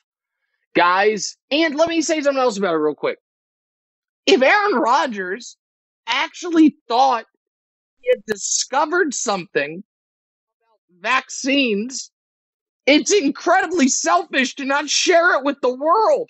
[0.75, 1.37] guys.
[1.49, 3.17] And let me say something else about it real quick.
[4.31, 5.57] If Aaron Rodgers
[6.07, 7.25] actually thought
[7.99, 9.83] he had discovered something
[10.61, 12.11] about vaccines,
[12.85, 16.29] it's incredibly selfish to not share it with the world.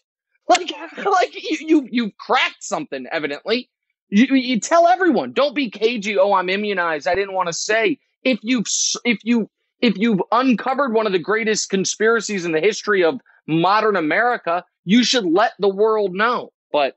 [0.50, 0.74] Like,
[1.06, 3.70] like you, you, you've cracked something, evidently.
[4.10, 6.18] You, you tell everyone, don't be cagey.
[6.18, 7.08] Oh, I'm immunized.
[7.08, 8.00] I didn't want to say.
[8.24, 8.66] If you've,
[9.06, 13.96] if you, if you've uncovered one of the greatest conspiracies in the history of modern
[13.96, 16.52] America, you should let the world know.
[16.72, 16.96] But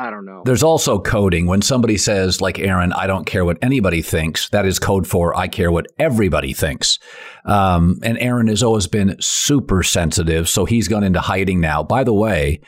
[0.00, 0.40] I don't know.
[0.46, 1.46] There's also coding.
[1.46, 5.36] When somebody says, like Aaron, I don't care what anybody thinks, that is code for
[5.36, 6.98] I care what everybody thinks.
[7.44, 11.82] Um, and Aaron has always been super sensitive, so he's gone into hiding now.
[11.82, 12.62] By the way,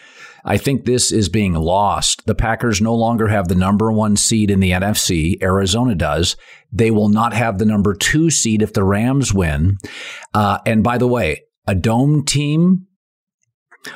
[0.45, 2.27] I think this is being lost.
[2.27, 5.43] The Packers no longer have the number one seed in the NFC.
[5.43, 6.37] Arizona does.
[6.71, 9.79] They will not have the number two seed if the Rams win.
[10.35, 12.89] Uh, and by the way, a dome team,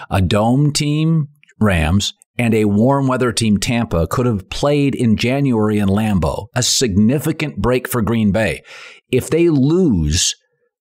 [0.08, 1.28] a dome team,
[1.60, 6.62] Rams, and a warm weather team, Tampa, could have played in January in Lambeau, a
[6.62, 8.62] significant break for Green Bay.
[9.10, 10.34] If they lose,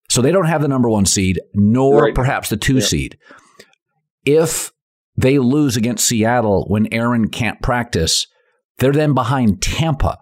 [0.10, 2.15] so they don't have the number one seed, nor right.
[2.15, 2.86] perhaps the two yeah.
[2.86, 3.18] seed.
[4.26, 4.72] If
[5.15, 8.28] they lose against Seattle when Aaron can't practice,
[8.80, 10.18] they're then behind Tampa.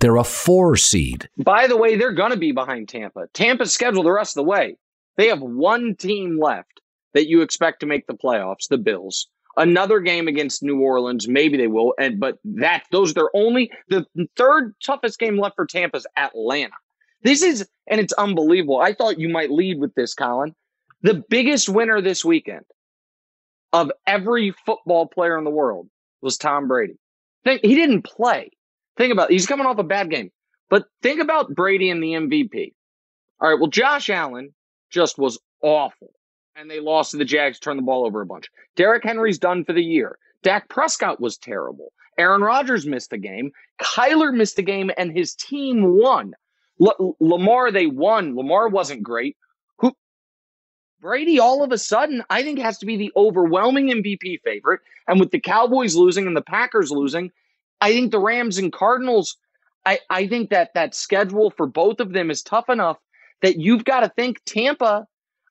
[0.00, 1.28] They're a four seed.
[1.42, 3.28] By the way, they're going to be behind Tampa.
[3.32, 4.76] Tampa's scheduled the rest of the way.
[5.16, 6.82] They have one team left
[7.14, 9.28] that you expect to make the playoffs, the Bills.
[9.56, 13.70] Another game against New Orleans, maybe they will, and but that those are their only
[13.88, 14.04] the
[14.36, 16.74] third toughest game left for Tampa's Atlanta.
[17.22, 18.80] This is and it's unbelievable.
[18.80, 20.54] I thought you might lead with this, Colin.
[21.02, 22.64] The biggest winner this weekend
[23.72, 25.88] of every football player in the world
[26.20, 26.98] was Tom Brady.
[27.44, 28.50] Think he didn't play.
[28.96, 30.30] Think about he's coming off a bad game.
[30.68, 32.72] But think about Brady and the MVP.
[33.40, 34.54] All right, well, Josh Allen
[34.90, 36.10] just was awful.
[36.58, 38.50] And they lost to the Jags, turned the ball over a bunch.
[38.76, 40.18] Derrick Henry's done for the year.
[40.42, 41.92] Dak Prescott was terrible.
[42.18, 43.52] Aaron Rodgers missed the game.
[43.80, 46.34] Kyler missed the game, and his team won.
[46.80, 48.34] L- Lamar, they won.
[48.34, 49.36] Lamar wasn't great.
[49.78, 49.92] Who?
[51.00, 54.80] Brady, all of a sudden, I think has to be the overwhelming MVP favorite.
[55.08, 57.32] And with the Cowboys losing and the Packers losing,
[57.82, 59.36] I think the Rams and Cardinals,
[59.84, 62.98] I, I think that that schedule for both of them is tough enough
[63.42, 65.06] that you've got to think Tampa.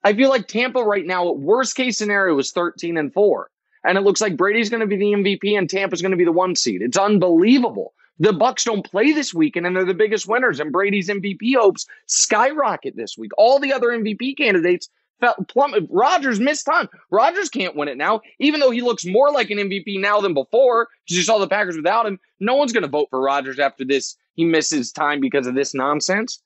[0.06, 3.50] I feel like Tampa right now, worst case scenario, is 13 and 4.
[3.86, 6.24] And it looks like Brady's going to be the MVP and Tampa's going to be
[6.24, 6.84] the one seed.
[6.84, 7.94] It's unbelievable.
[8.20, 11.86] The Bucs don't play this weekend and they're the biggest winners, and Brady's MVP hopes
[12.06, 13.32] skyrocket this week.
[13.38, 14.90] All the other MVP candidates
[15.20, 15.88] felt plummet.
[15.90, 16.88] Rodgers missed time.
[17.10, 20.36] Rodgers can't win it now, even though he looks more like an MVP now than
[20.36, 20.88] before.
[21.04, 22.20] Because you saw the Packers without him.
[22.40, 24.16] No one's going to vote for Rodgers after this.
[24.36, 26.42] He misses time because of this nonsense.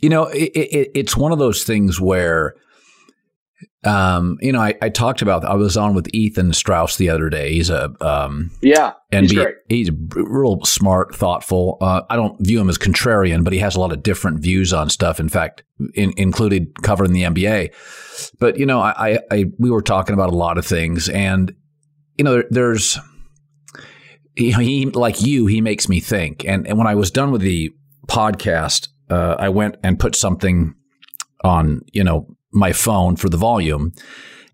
[0.00, 2.54] You know, it, it, it's one of those things where
[3.86, 7.28] um, you know, I, I, talked about I was on with Ethan Strauss the other
[7.28, 7.52] day.
[7.52, 8.92] He's a um, yeah,
[9.22, 9.32] he's.
[9.68, 11.76] He's real smart, thoughtful.
[11.80, 14.72] Uh, I don't view him as contrarian, but he has a lot of different views
[14.72, 15.20] on stuff.
[15.20, 17.74] In fact, in, included covering the NBA.
[18.38, 21.54] But you know, I, I, we were talking about a lot of things, and
[22.16, 22.98] you know, there, there's
[24.36, 26.44] you know, he like you, he makes me think.
[26.44, 27.70] And and when I was done with the
[28.06, 30.74] podcast, uh, I went and put something
[31.42, 33.92] on, you know, my phone for the volume.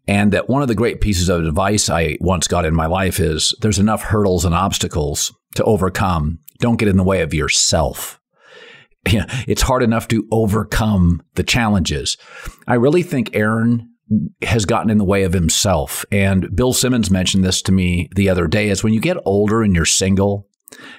[0.08, 3.20] And that one of the great pieces of advice I once got in my life
[3.20, 6.38] is there's enough hurdles and obstacles to overcome.
[6.58, 8.20] Don't get in the way of yourself.
[9.06, 12.16] it's hard enough to overcome the challenges.
[12.66, 13.88] I really think Aaron
[14.42, 16.04] has gotten in the way of himself.
[16.10, 19.62] And Bill Simmons mentioned this to me the other day is when you get older
[19.62, 20.48] and you're single,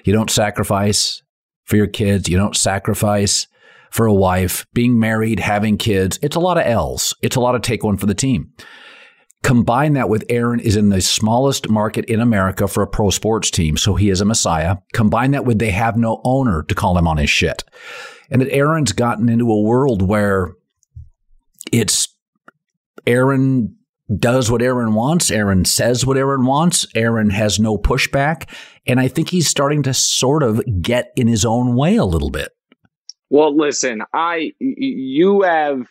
[0.04, 1.22] you don't sacrifice
[1.64, 3.46] for your kids, you don't sacrifice
[3.92, 6.18] for a wife, being married, having kids.
[6.22, 7.14] It's a lot of L's.
[7.22, 8.50] It's a lot of take one for the team.
[9.42, 13.50] Combine that with Aaron is in the smallest market in America for a pro sports
[13.50, 14.76] team, so he is a messiah.
[14.94, 17.64] Combine that with they have no owner to call him on his shit.
[18.30, 20.52] And that Aaron's gotten into a world where
[21.70, 22.08] it's
[23.06, 23.76] Aaron
[24.16, 25.30] does what Aaron wants.
[25.30, 26.86] Aaron says what Aaron wants.
[26.94, 28.48] Aaron has no pushback.
[28.86, 32.30] And I think he's starting to sort of get in his own way a little
[32.30, 32.52] bit.
[33.32, 35.86] Well, listen, I you have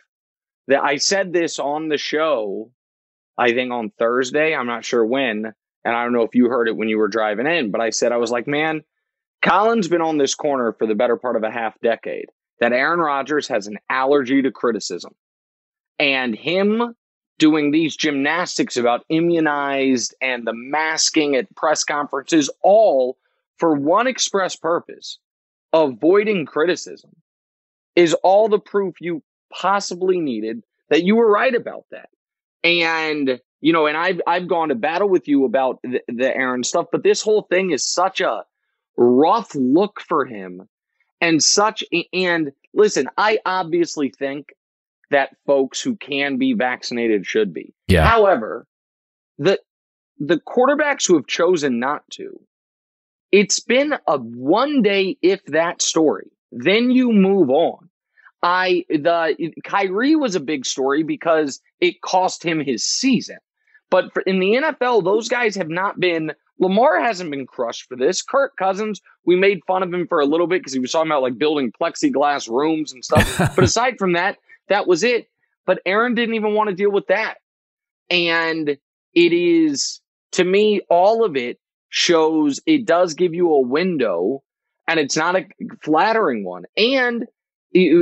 [0.67, 2.71] that I said this on the show,
[3.35, 5.51] I think on Thursday, I'm not sure when,
[5.83, 7.89] and I don't know if you heard it when you were driving in, but I
[7.89, 8.83] said I was like, man,
[9.41, 12.27] Colin's been on this corner for the better part of a half decade.
[12.59, 15.15] That Aaron Rodgers has an allergy to criticism.
[15.97, 16.95] And him
[17.39, 23.17] doing these gymnastics about immunized and the masking at press conferences, all
[23.57, 25.17] for one express purpose
[25.73, 27.11] avoiding criticism
[27.95, 32.09] is all the proof you possibly needed that you were right about that.
[32.63, 36.63] And you know, and I've I've gone to battle with you about the, the Aaron
[36.63, 38.43] stuff, but this whole thing is such a
[38.97, 40.67] rough look for him,
[41.19, 41.83] and such.
[42.11, 44.53] And listen, I obviously think
[45.11, 47.73] that folks who can be vaccinated should be.
[47.87, 48.07] Yeah.
[48.07, 48.65] However,
[49.37, 49.59] the
[50.19, 52.39] the quarterbacks who have chosen not to,
[53.31, 56.31] it's been a one day if that story.
[56.51, 57.89] Then you move on.
[58.43, 63.37] I the Kyrie was a big story because it cost him his season.
[63.89, 66.31] But for, in the NFL, those guys have not been
[66.61, 68.21] Lamar hasn't been crushed for this.
[68.21, 71.11] Kirk Cousins, we made fun of him for a little bit because he was talking
[71.11, 73.37] about like building plexiglass rooms and stuff.
[73.55, 74.37] but aside from that,
[74.69, 75.27] that was it.
[75.65, 77.37] But Aaron didn't even want to deal with that.
[78.11, 78.77] And
[79.13, 80.01] it is,
[80.33, 84.43] to me, all of it shows it does give you a window
[84.91, 85.45] and it's not a
[85.81, 86.65] flattering one.
[86.75, 87.25] And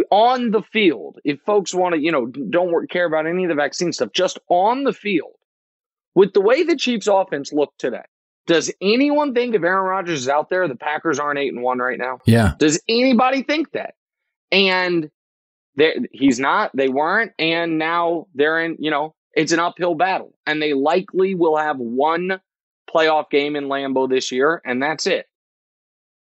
[0.09, 3.55] on the field, if folks want to, you know, don't care about any of the
[3.55, 5.33] vaccine stuff, just on the field,
[6.15, 8.01] with the way the Chiefs offense looked today,
[8.47, 11.77] does anyone think if Aaron Rodgers is out there, the Packers aren't eight and one
[11.77, 12.17] right now?
[12.25, 12.53] Yeah.
[12.57, 13.93] Does anybody think that?
[14.51, 15.11] And
[16.11, 20.33] he's not, they weren't, and now they're in, you know, it's an uphill battle.
[20.47, 22.41] And they likely will have one
[22.91, 25.27] playoff game in Lambeau this year, and that's it.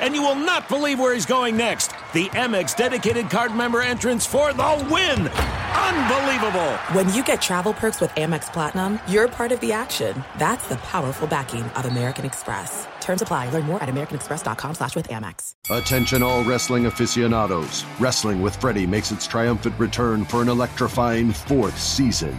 [0.00, 1.88] And you will not believe where he's going next.
[2.12, 5.28] The Amex dedicated card member entrance for the win!
[5.28, 6.72] Unbelievable!
[6.92, 10.24] When you get travel perks with Amex Platinum, you're part of the action.
[10.38, 12.86] That's the powerful backing of American Express.
[13.00, 13.50] Terms apply.
[13.50, 15.54] Learn more at americanexpress.com slash with Amex.
[15.70, 17.84] Attention all wrestling aficionados.
[17.98, 22.38] Wrestling with Freddie makes its triumphant return for an electrifying fourth season.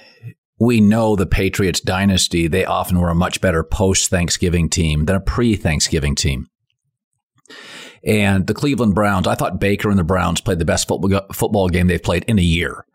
[0.61, 5.15] we know the Patriots dynasty, they often were a much better post Thanksgiving team than
[5.15, 6.49] a pre Thanksgiving team.
[8.05, 11.67] And the Cleveland Browns, I thought Baker and the Browns played the best football, football
[11.69, 12.85] game they've played in a year.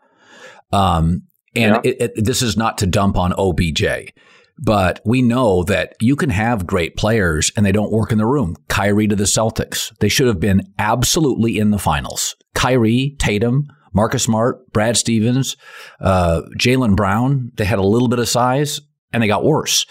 [0.71, 1.23] Um,
[1.57, 1.81] and yeah.
[1.83, 4.13] it, it, this is not to dump on OBJ,
[4.57, 8.25] but we know that you can have great players and they don't work in the
[8.25, 8.55] room.
[8.69, 9.93] Kyrie to the Celtics.
[9.99, 12.37] They should have been absolutely in the finals.
[12.55, 13.67] Kyrie, Tatum,
[13.97, 15.57] Marcus Smart, Brad Stevens,
[15.99, 18.79] uh, Jaylen Brown, they had a little bit of size
[19.11, 19.87] and they got worse.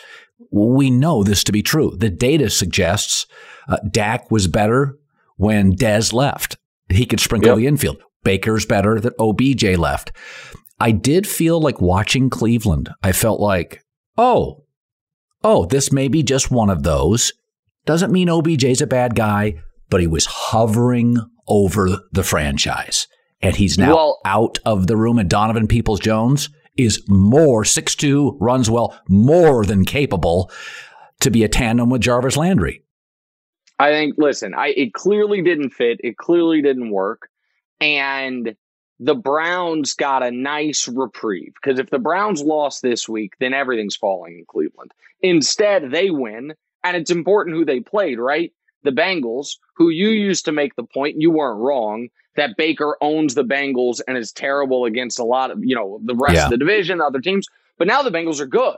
[0.52, 1.96] We know this to be true.
[1.98, 3.26] The data suggests
[3.68, 4.96] uh, Dak was better
[5.38, 6.56] when Dez left.
[6.88, 7.56] He could sprinkle yep.
[7.56, 8.00] the infield.
[8.22, 10.12] Baker's better that OBJ left.
[10.78, 12.90] I did feel like watching Cleveland.
[13.02, 13.82] I felt like,
[14.16, 14.66] oh,
[15.42, 17.32] oh, this may be just one of those.
[17.86, 19.54] Doesn't mean OBJ's a bad guy,
[19.90, 21.16] but he was hovering
[21.48, 23.08] over the franchise
[23.40, 25.18] and he's now well, out of the room.
[25.18, 30.50] And Donovan Peoples-Jones is more 6'2, runs well, more than capable
[31.20, 32.82] to be a tandem with Jarvis Landry.
[33.78, 36.00] I think, listen, I it clearly didn't fit.
[36.02, 37.28] It clearly didn't work.
[37.80, 38.56] And
[38.98, 43.96] the Browns got a nice reprieve because if the Browns lost this week, then everything's
[43.96, 44.92] falling in Cleveland.
[45.20, 48.52] Instead, they win, and it's important who they played, right?
[48.82, 50.28] The Bengals, who you hmm.
[50.28, 54.32] used to make the point, you weren't wrong, that Baker owns the Bengals and is
[54.32, 56.44] terrible against a lot of, you know, the rest Yeah.
[56.44, 57.46] of the division, other teams.
[57.78, 58.76] But now the Bengals are good.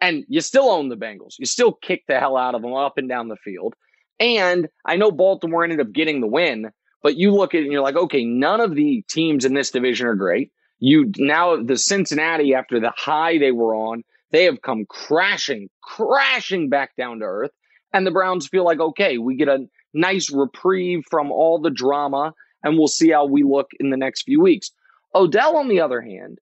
[0.00, 1.38] And you still own the Bengals.
[1.38, 3.74] You still kick the hell out of them up and down the field.
[4.20, 6.70] And I know Baltimore ended up getting the win,
[7.02, 9.70] but you look at it and you're like, okay, none of the teams in this
[9.70, 10.52] division are great.
[10.80, 16.68] You now the Cincinnati after the high they were on, they have come crashing, crashing
[16.68, 17.50] back down to earth.
[17.92, 22.34] And the Browns feel like, okay, we get a nice reprieve from all the drama
[22.62, 24.70] and we'll see how we look in the next few weeks.
[25.14, 26.38] Odell, on the other hand,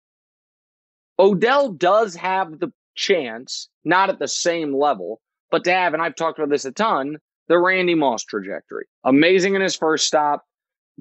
[1.18, 5.20] Odell does have the chance, not at the same level,
[5.50, 7.18] but to have, and I've talked about this a ton,
[7.48, 8.86] the Randy Moss trajectory.
[9.04, 10.44] Amazing in his first stop,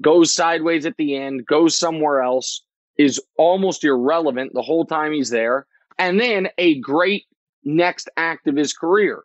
[0.00, 2.62] goes sideways at the end, goes somewhere else,
[2.98, 5.66] is almost irrelevant the whole time he's there,
[5.98, 7.24] and then a great
[7.64, 9.24] next act of his career.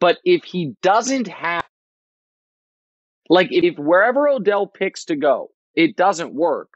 [0.00, 1.64] But if he doesn't have,
[3.28, 6.70] like, if wherever Odell picks to go, it doesn't work,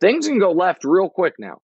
[0.00, 1.60] things can go left real quick now.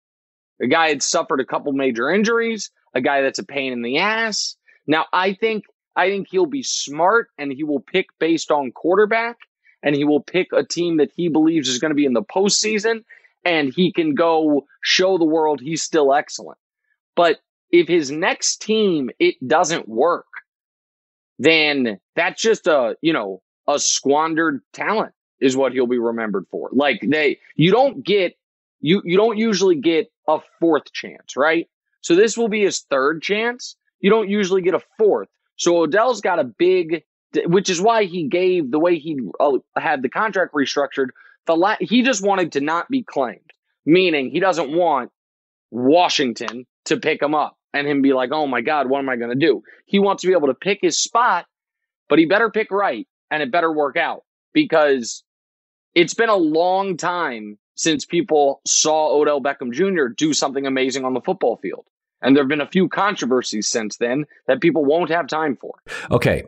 [0.62, 3.98] A guy had suffered a couple major injuries, a guy that's a pain in the
[3.98, 4.56] ass.
[4.86, 5.64] Now, I think
[5.96, 9.36] I think he'll be smart and he will pick based on quarterback
[9.82, 12.22] and he will pick a team that he believes is going to be in the
[12.22, 13.04] postseason
[13.44, 16.58] and he can go show the world he's still excellent.
[17.14, 17.38] But
[17.70, 20.26] if his next team it doesn't work,
[21.38, 26.70] then that's just a, you know, a squandered talent is what he'll be remembered for.
[26.72, 28.36] Like they you don't get
[28.80, 31.68] you you don't usually get a fourth chance, right?
[32.00, 33.76] So this will be his third chance.
[34.00, 35.28] You don't usually get a fourth.
[35.56, 37.02] So Odell's got a big
[37.46, 41.08] which is why he gave the way he uh, had the contract restructured.
[41.46, 43.50] The la- he just wanted to not be claimed,
[43.84, 45.10] meaning he doesn't want
[45.70, 49.16] Washington to pick him up and him be like, "Oh my God, what am I
[49.16, 51.46] going to do?" He wants to be able to pick his spot,
[52.08, 55.22] but he better pick right and it better work out because
[55.94, 60.06] it's been a long time since people saw Odell Beckham Jr.
[60.06, 61.86] do something amazing on the football field.
[62.22, 65.74] And there have been a few controversies since then that people won't have time for.
[66.10, 66.44] Okay.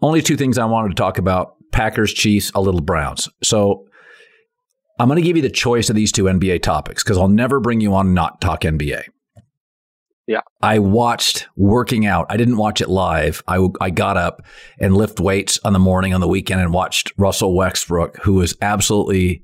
[0.00, 3.28] Only two things I wanted to talk about Packers, Chiefs, a little Browns.
[3.42, 3.88] So
[4.98, 7.58] I'm going to give you the choice of these two NBA topics because I'll never
[7.58, 9.04] bring you on not talk NBA.
[10.32, 10.40] Yeah.
[10.62, 12.26] I watched working out.
[12.30, 13.42] I didn't watch it live.
[13.46, 14.42] I, I got up
[14.80, 18.56] and lift weights on the morning on the weekend and watched Russell Westbrook, who was
[18.62, 19.42] absolutely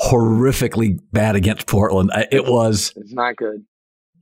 [0.00, 2.10] horrifically bad against Portland.
[2.30, 3.64] It was, It's not good.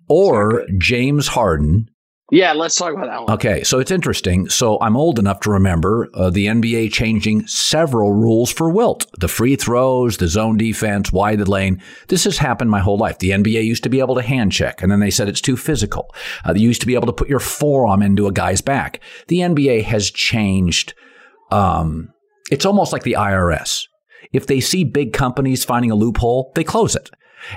[0.08, 1.90] or James Harden,
[2.30, 3.30] Yeah, let's talk about that one.
[3.30, 4.50] Okay, so it's interesting.
[4.50, 9.28] So I'm old enough to remember uh, the NBA changing several rules for Wilt the
[9.28, 11.82] free throws, the zone defense, wide the lane.
[12.08, 13.18] This has happened my whole life.
[13.18, 15.56] The NBA used to be able to hand check, and then they said it's too
[15.56, 16.14] physical.
[16.44, 19.00] Uh, they used to be able to put your forearm into a guy's back.
[19.28, 20.92] The NBA has changed.
[21.50, 22.12] Um,
[22.50, 23.86] it's almost like the IRS.
[24.32, 27.08] If they see big companies finding a loophole, they close it.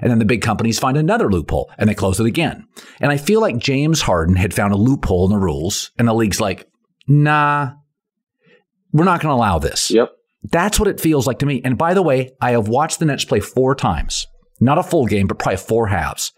[0.01, 2.67] And then the big companies find another loophole and they close it again.
[2.99, 6.13] And I feel like James Harden had found a loophole in the rules and the
[6.13, 6.67] league's like,
[7.07, 7.71] nah,
[8.91, 9.91] we're not going to allow this.
[9.91, 10.11] Yep.
[10.43, 11.61] That's what it feels like to me.
[11.63, 14.27] And by the way, I have watched the Nets play four times,
[14.59, 16.31] not a full game, but probably four halves.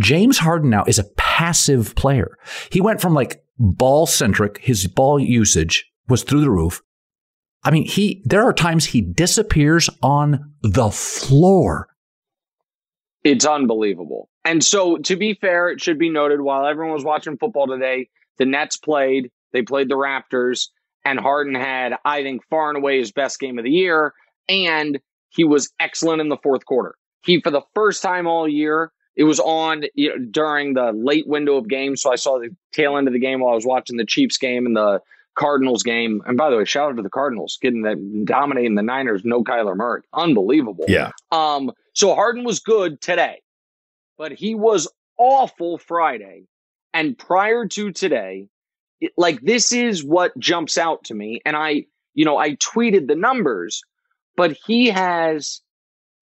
[0.00, 2.38] James Harden now is a passive player.
[2.70, 6.82] He went from like ball centric, his ball usage was through the roof.
[7.64, 11.88] I mean, he, there are times he disappears on the floor.
[13.24, 14.28] It's unbelievable.
[14.44, 18.08] And so, to be fair, it should be noted while everyone was watching football today,
[18.38, 20.68] the Nets played, they played the Raptors,
[21.04, 24.12] and Harden had, I think, far and away his best game of the year.
[24.48, 25.00] And
[25.30, 26.96] he was excellent in the fourth quarter.
[27.24, 31.26] He, for the first time all year, it was on you know, during the late
[31.28, 32.02] window of games.
[32.02, 34.38] So I saw the tail end of the game while I was watching the Chiefs
[34.38, 35.00] game and the
[35.34, 36.22] Cardinals game.
[36.26, 39.42] And by the way, shout out to the Cardinals getting that dominating the Niners, no
[39.44, 40.02] Kyler Murray.
[40.12, 40.84] Unbelievable.
[40.88, 41.10] Yeah.
[41.30, 43.42] Um, so Harden was good today,
[44.16, 44.88] but he was
[45.18, 46.44] awful Friday.
[46.94, 48.48] And prior to today,
[49.00, 51.40] it, like this is what jumps out to me.
[51.44, 51.84] And I,
[52.14, 53.82] you know, I tweeted the numbers,
[54.36, 55.60] but he has,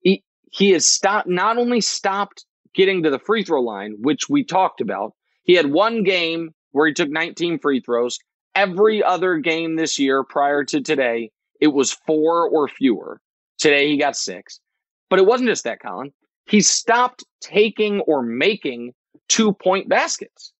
[0.01, 4.43] he, he has stopped, not only stopped getting to the free throw line, which we
[4.43, 5.13] talked about.
[5.43, 8.19] He had one game where he took 19 free throws.
[8.55, 13.21] Every other game this year prior to today, it was four or fewer.
[13.57, 14.59] Today he got six.
[15.11, 16.13] But it wasn't just that, Colin.
[16.47, 18.93] He stopped taking or making
[19.27, 20.53] two point baskets.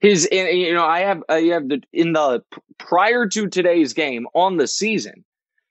[0.00, 2.44] His, you know, I have, I have the in the
[2.76, 5.24] prior to today's game on the season,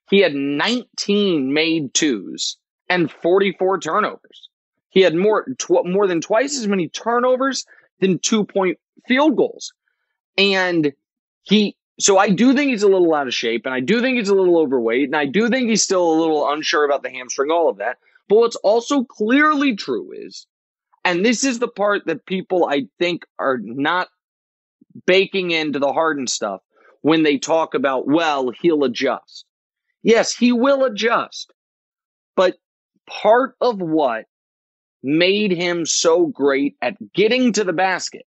[0.09, 2.57] he had 19 made twos
[2.89, 4.49] and 44 turnovers.
[4.89, 7.65] He had more tw- more than twice as many turnovers
[7.99, 9.71] than two point field goals,
[10.39, 10.91] and
[11.43, 11.77] he.
[11.99, 14.29] So I do think he's a little out of shape, and I do think he's
[14.29, 17.49] a little overweight, and I do think he's still a little unsure about the hamstring,
[17.49, 17.97] all of that.
[18.29, 20.45] But what's also clearly true is,
[21.03, 24.09] and this is the part that people I think are not
[25.05, 26.61] baking into the Harden stuff
[27.01, 29.45] when they talk about, well, he'll adjust.
[30.03, 31.51] Yes, he will adjust.
[32.35, 32.57] But
[33.07, 34.25] part of what
[35.01, 38.25] made him so great at getting to the basket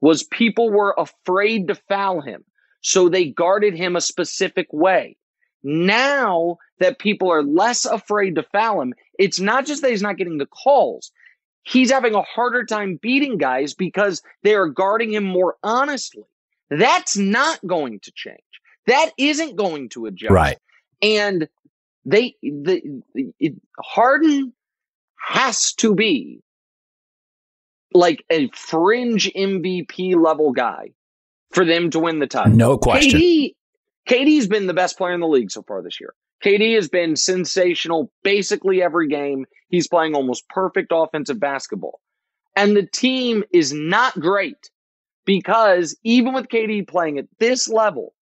[0.00, 2.44] was people were afraid to foul him.
[2.84, 5.16] So they guarded him a specific way.
[5.62, 10.18] Now that people are less afraid to foul him, it's not just that he's not
[10.18, 11.10] getting the calls.
[11.62, 16.24] He's having a harder time beating guys because they are guarding him more honestly.
[16.68, 18.38] That's not going to change.
[18.86, 20.30] That isn't going to adjust.
[20.30, 20.58] Right.
[21.00, 21.48] And
[22.04, 24.52] they the it, Harden
[25.16, 26.42] has to be
[27.94, 30.90] like a fringe MVP level guy
[31.54, 32.52] for them to win the title.
[32.52, 33.20] No question.
[33.20, 33.54] KD,
[34.08, 36.14] KD's been the best player in the league so far this year.
[36.44, 39.46] KD has been sensational basically every game.
[39.68, 42.00] He's playing almost perfect offensive basketball.
[42.56, 44.70] And the team is not great
[45.24, 48.14] because even with KD playing at this level,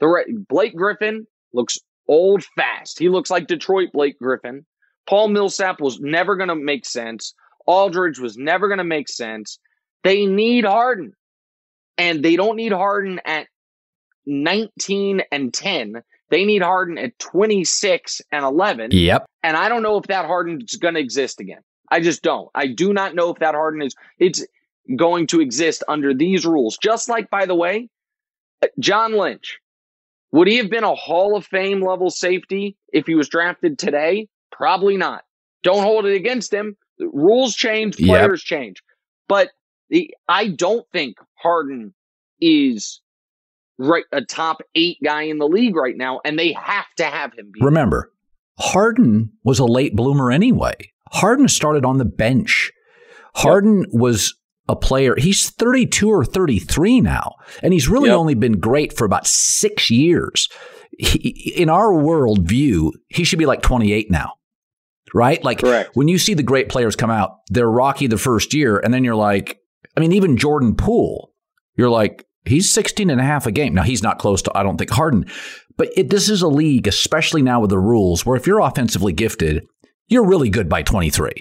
[0.00, 1.78] the Blake Griffin looks
[2.08, 2.98] old fast.
[2.98, 4.66] He looks like Detroit Blake Griffin.
[5.06, 7.34] Paul Millsap was never going to make sense.
[7.66, 9.58] Aldridge was never going to make sense.
[10.04, 11.12] They need Harden.
[11.98, 13.48] And they don't need Harden at
[14.26, 16.02] 19 and 10.
[16.30, 18.90] They need Harden at 26 and 11.
[18.92, 19.26] Yep.
[19.42, 21.60] And I don't know if that Harden is going to exist again.
[21.90, 22.48] I just don't.
[22.54, 24.44] I do not know if that Harden is it's
[24.96, 26.76] going to exist under these rules.
[26.78, 27.88] Just like by the way,
[28.78, 29.58] John Lynch,
[30.32, 34.28] would he have been a Hall of Fame level safety if he was drafted today?
[34.52, 35.24] Probably not.
[35.62, 36.76] Don't hold it against him.
[36.98, 38.60] rules change, players yep.
[38.60, 38.82] change.
[39.28, 39.50] But
[39.90, 41.94] the, I don't think Harden
[42.40, 43.00] is
[43.78, 47.32] right a top eight guy in the league right now, and they have to have
[47.32, 47.50] him.
[47.52, 48.12] Be Remember,
[48.58, 50.74] Harden was a late bloomer anyway.
[51.10, 52.72] Harden started on the bench.
[53.34, 53.88] Harden yep.
[53.92, 54.34] was
[54.68, 55.14] a player.
[55.16, 58.18] He's 32 or 33 now, and he's really yep.
[58.18, 60.48] only been great for about six years.
[60.98, 64.32] He, in our world view, he should be like 28 now,
[65.14, 65.42] right?
[65.42, 65.90] Like Correct.
[65.94, 69.04] when you see the great players come out, they're rocky the first year, and then
[69.04, 69.60] you're like,
[69.98, 71.32] I mean, even Jordan Poole,
[71.74, 73.74] you're like, he's 16 and a half a game.
[73.74, 75.26] Now, he's not close to, I don't think, Harden,
[75.76, 79.12] but it, this is a league, especially now with the rules, where if you're offensively
[79.12, 79.66] gifted,
[80.06, 81.32] you're really good by 23.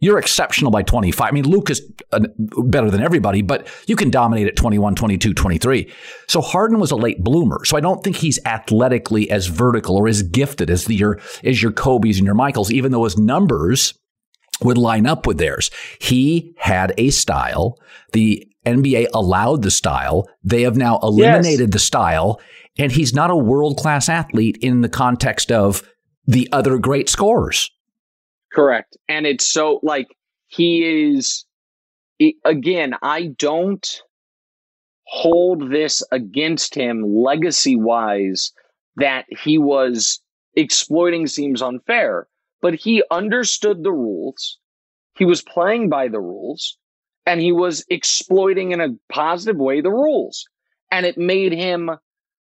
[0.00, 1.28] You're exceptional by 25.
[1.28, 5.34] I mean, Luka is uh, better than everybody, but you can dominate at 21, 22,
[5.34, 5.92] 23.
[6.28, 7.62] So Harden was a late bloomer.
[7.66, 11.62] So I don't think he's athletically as vertical or as gifted as the, your, as
[11.62, 13.92] your Kobe's and your Michaels, even though his numbers
[14.62, 15.70] would line up with theirs.
[16.00, 17.78] He had a style.
[18.12, 20.28] The NBA allowed the style.
[20.42, 21.72] They have now eliminated yes.
[21.72, 22.40] the style.
[22.78, 25.82] And he's not a world class athlete in the context of
[26.26, 27.70] the other great scorers.
[28.52, 28.96] Correct.
[29.08, 30.06] And it's so like
[30.46, 31.44] he is
[32.44, 34.02] again, I don't
[35.04, 38.52] hold this against him legacy wise
[38.96, 40.20] that he was
[40.54, 42.26] exploiting seems unfair,
[42.60, 44.58] but he understood the rules.
[45.16, 46.78] He was playing by the rules
[47.28, 50.48] and he was exploiting in a positive way the rules.
[50.90, 51.90] And it made him,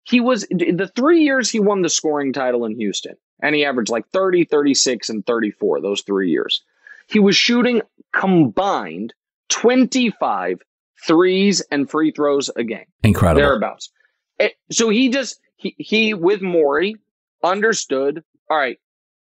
[0.03, 3.91] he was, the three years he won the scoring title in Houston, and he averaged
[3.91, 6.63] like 30, 36, and 34 those three years.
[7.09, 7.81] He was shooting
[8.13, 9.15] combined
[9.49, 10.59] 25
[11.07, 12.85] threes and free throws a game.
[13.03, 13.41] Incredible.
[13.41, 13.91] Thereabouts.
[14.39, 16.97] It, so he just, he, he with Morey
[17.43, 18.79] understood, all right,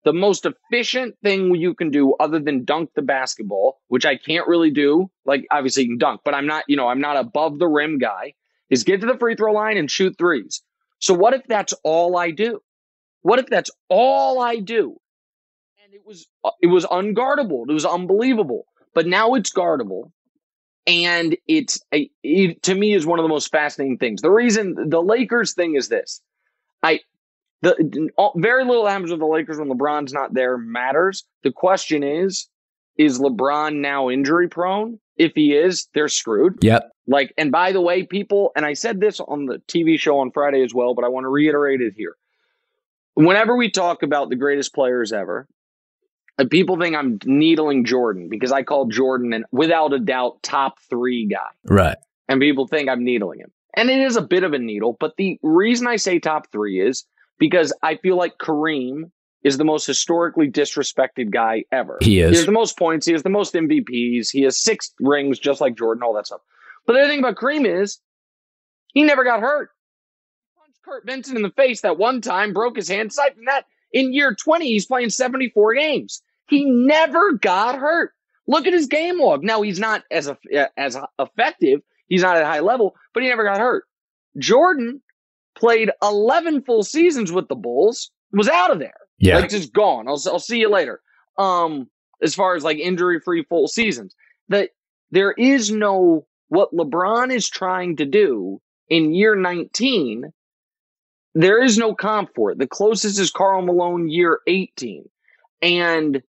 [0.04, 4.48] the most efficient thing you can do other than dunk the basketball, which I can't
[4.48, 7.58] really do, like obviously you can dunk, but I'm not, you know, I'm not above
[7.58, 8.34] the rim guy,
[8.70, 10.62] is get to the free throw line and shoot threes.
[10.98, 12.60] So what if that's all I do?
[13.22, 14.96] What if that's all I do?
[15.84, 16.26] And it was
[16.60, 17.64] it was unguardable.
[17.68, 18.66] It was unbelievable.
[18.94, 20.12] But now it's guardable.
[20.86, 24.20] And it's a, it, to me is one of the most fascinating things.
[24.20, 26.20] The reason the Lakers thing is this.
[26.82, 27.00] I
[27.62, 31.24] the very little happens with the Lakers when LeBron's not there matters.
[31.42, 32.48] The question is,
[32.98, 34.98] is LeBron now injury prone?
[35.16, 36.58] If he is, they're screwed.
[36.62, 36.90] Yep.
[37.06, 40.30] Like, and by the way, people, and I said this on the TV show on
[40.30, 42.16] Friday as well, but I want to reiterate it here.
[43.14, 45.46] Whenever we talk about the greatest players ever,
[46.50, 51.26] people think I'm needling Jordan because I call Jordan and without a doubt top three
[51.26, 51.50] guy.
[51.64, 51.96] Right.
[52.28, 53.52] And people think I'm needling him.
[53.74, 56.80] And it is a bit of a needle, but the reason I say top three
[56.80, 57.04] is
[57.42, 59.10] because I feel like Kareem
[59.42, 61.98] is the most historically disrespected guy ever.
[62.00, 62.30] He is.
[62.30, 63.04] He has the most points.
[63.04, 64.30] He has the most MVPs.
[64.30, 66.40] He has six rings, just like Jordan, all that stuff.
[66.86, 67.98] But the other thing about Kareem is
[68.94, 69.70] he never got hurt.
[70.44, 73.10] He punched Kent Benson in the face that one time, broke his hand.
[73.10, 76.22] Aside from that, in year 20, he's playing 74 games.
[76.46, 78.12] He never got hurt.
[78.46, 79.42] Look at his game log.
[79.42, 80.36] Now, he's not as, uh,
[80.76, 81.80] as effective.
[82.06, 83.82] He's not at a high level, but he never got hurt.
[84.38, 85.02] Jordan
[85.54, 88.94] played 11 full seasons with the Bulls, was out of there.
[89.18, 89.38] Yeah.
[89.38, 90.08] Like just gone.
[90.08, 91.00] I'll, I'll see you later.
[91.38, 91.88] Um,
[92.22, 94.14] as far as like injury free full seasons,
[94.48, 94.70] that
[95.10, 100.32] there is no what LeBron is trying to do in year 19.
[101.34, 102.58] There is no comp for it.
[102.58, 105.08] The closest is Karl Malone year 18.
[105.62, 106.22] And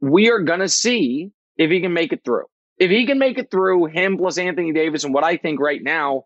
[0.00, 2.46] we are going to see if he can make it through.
[2.78, 5.82] If he can make it through, him plus Anthony Davis, and what I think right
[5.82, 6.24] now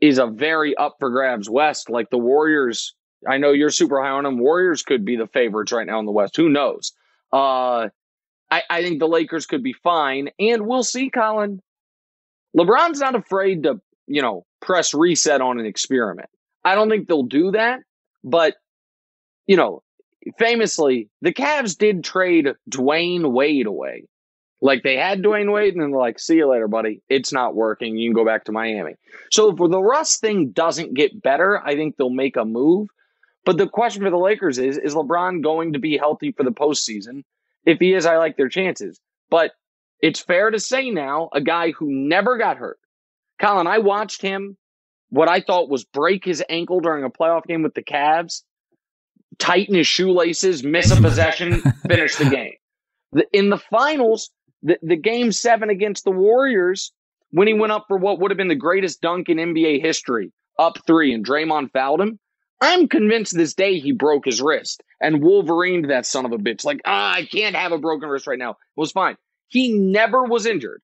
[0.00, 2.94] is a very up for grabs West, like the Warriors
[3.28, 4.38] I know you're super high on them.
[4.38, 6.36] Warriors could be the favorites right now in the West.
[6.36, 6.92] Who knows?
[7.32, 7.88] Uh,
[8.50, 11.60] I, I think the Lakers could be fine, and we'll see, Colin.
[12.56, 16.28] LeBron's not afraid to, you know, press reset on an experiment.
[16.64, 17.80] I don't think they'll do that,
[18.24, 18.54] but
[19.46, 19.82] you know,
[20.38, 24.04] famously, the Cavs did trade Dwyane Wade away.
[24.60, 27.02] Like they had Dwyane Wade, and then they're like, "See you later, buddy.
[27.08, 27.96] It's not working.
[27.96, 28.94] You can go back to Miami."
[29.30, 32.88] So if the Russ thing doesn't get better, I think they'll make a move.
[33.44, 36.52] But the question for the Lakers is is LeBron going to be healthy for the
[36.52, 37.24] postseason?
[37.64, 39.00] If he is, I like their chances.
[39.28, 39.52] But
[40.00, 42.78] it's fair to say now, a guy who never got hurt.
[43.40, 44.56] Colin, I watched him,
[45.10, 48.42] what I thought was break his ankle during a playoff game with the Cavs,
[49.38, 52.54] tighten his shoelaces, miss a possession, finish the game.
[53.32, 54.30] In the finals,
[54.66, 56.92] the, the game seven against the Warriors,
[57.30, 60.32] when he went up for what would have been the greatest dunk in NBA history,
[60.58, 62.18] up three, and Draymond fouled him.
[62.60, 66.64] I'm convinced this day he broke his wrist and Wolverine that son of a bitch.
[66.64, 68.50] Like, ah, I can't have a broken wrist right now.
[68.50, 69.16] It was fine.
[69.48, 70.80] He never was injured.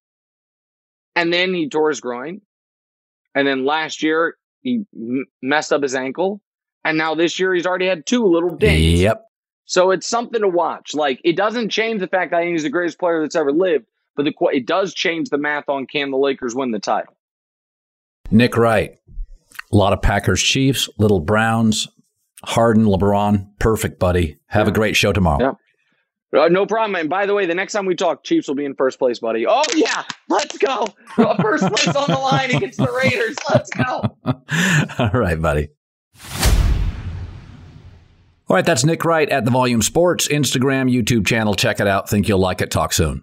[1.16, 2.42] And then he tore his groin.
[3.34, 6.40] And then last year he m- messed up his ankle.
[6.84, 9.00] And now this year he's already had two little dings.
[9.00, 9.24] Yep.
[9.72, 10.92] So it's something to watch.
[10.92, 13.50] Like, it doesn't change the fact that I think he's the greatest player that's ever
[13.50, 17.16] lived, but the, it does change the math on can the Lakers win the title.
[18.30, 18.98] Nick Wright,
[19.72, 21.88] a lot of Packers Chiefs, little Browns,
[22.44, 23.48] Harden, LeBron.
[23.60, 24.36] Perfect, buddy.
[24.48, 25.56] Have a great show tomorrow.
[26.34, 26.38] Yeah.
[26.38, 26.96] Uh, no problem.
[26.96, 29.20] And by the way, the next time we talk, Chiefs will be in first place,
[29.20, 29.46] buddy.
[29.46, 30.02] Oh, yeah.
[30.28, 30.86] Let's go.
[31.16, 33.36] First place on the line against the Raiders.
[33.48, 34.18] Let's go.
[34.98, 35.70] All right, buddy.
[38.52, 41.54] All right, that's Nick Wright at the Volume Sports Instagram, YouTube channel.
[41.54, 42.10] Check it out.
[42.10, 42.70] Think you'll like it.
[42.70, 43.22] Talk soon.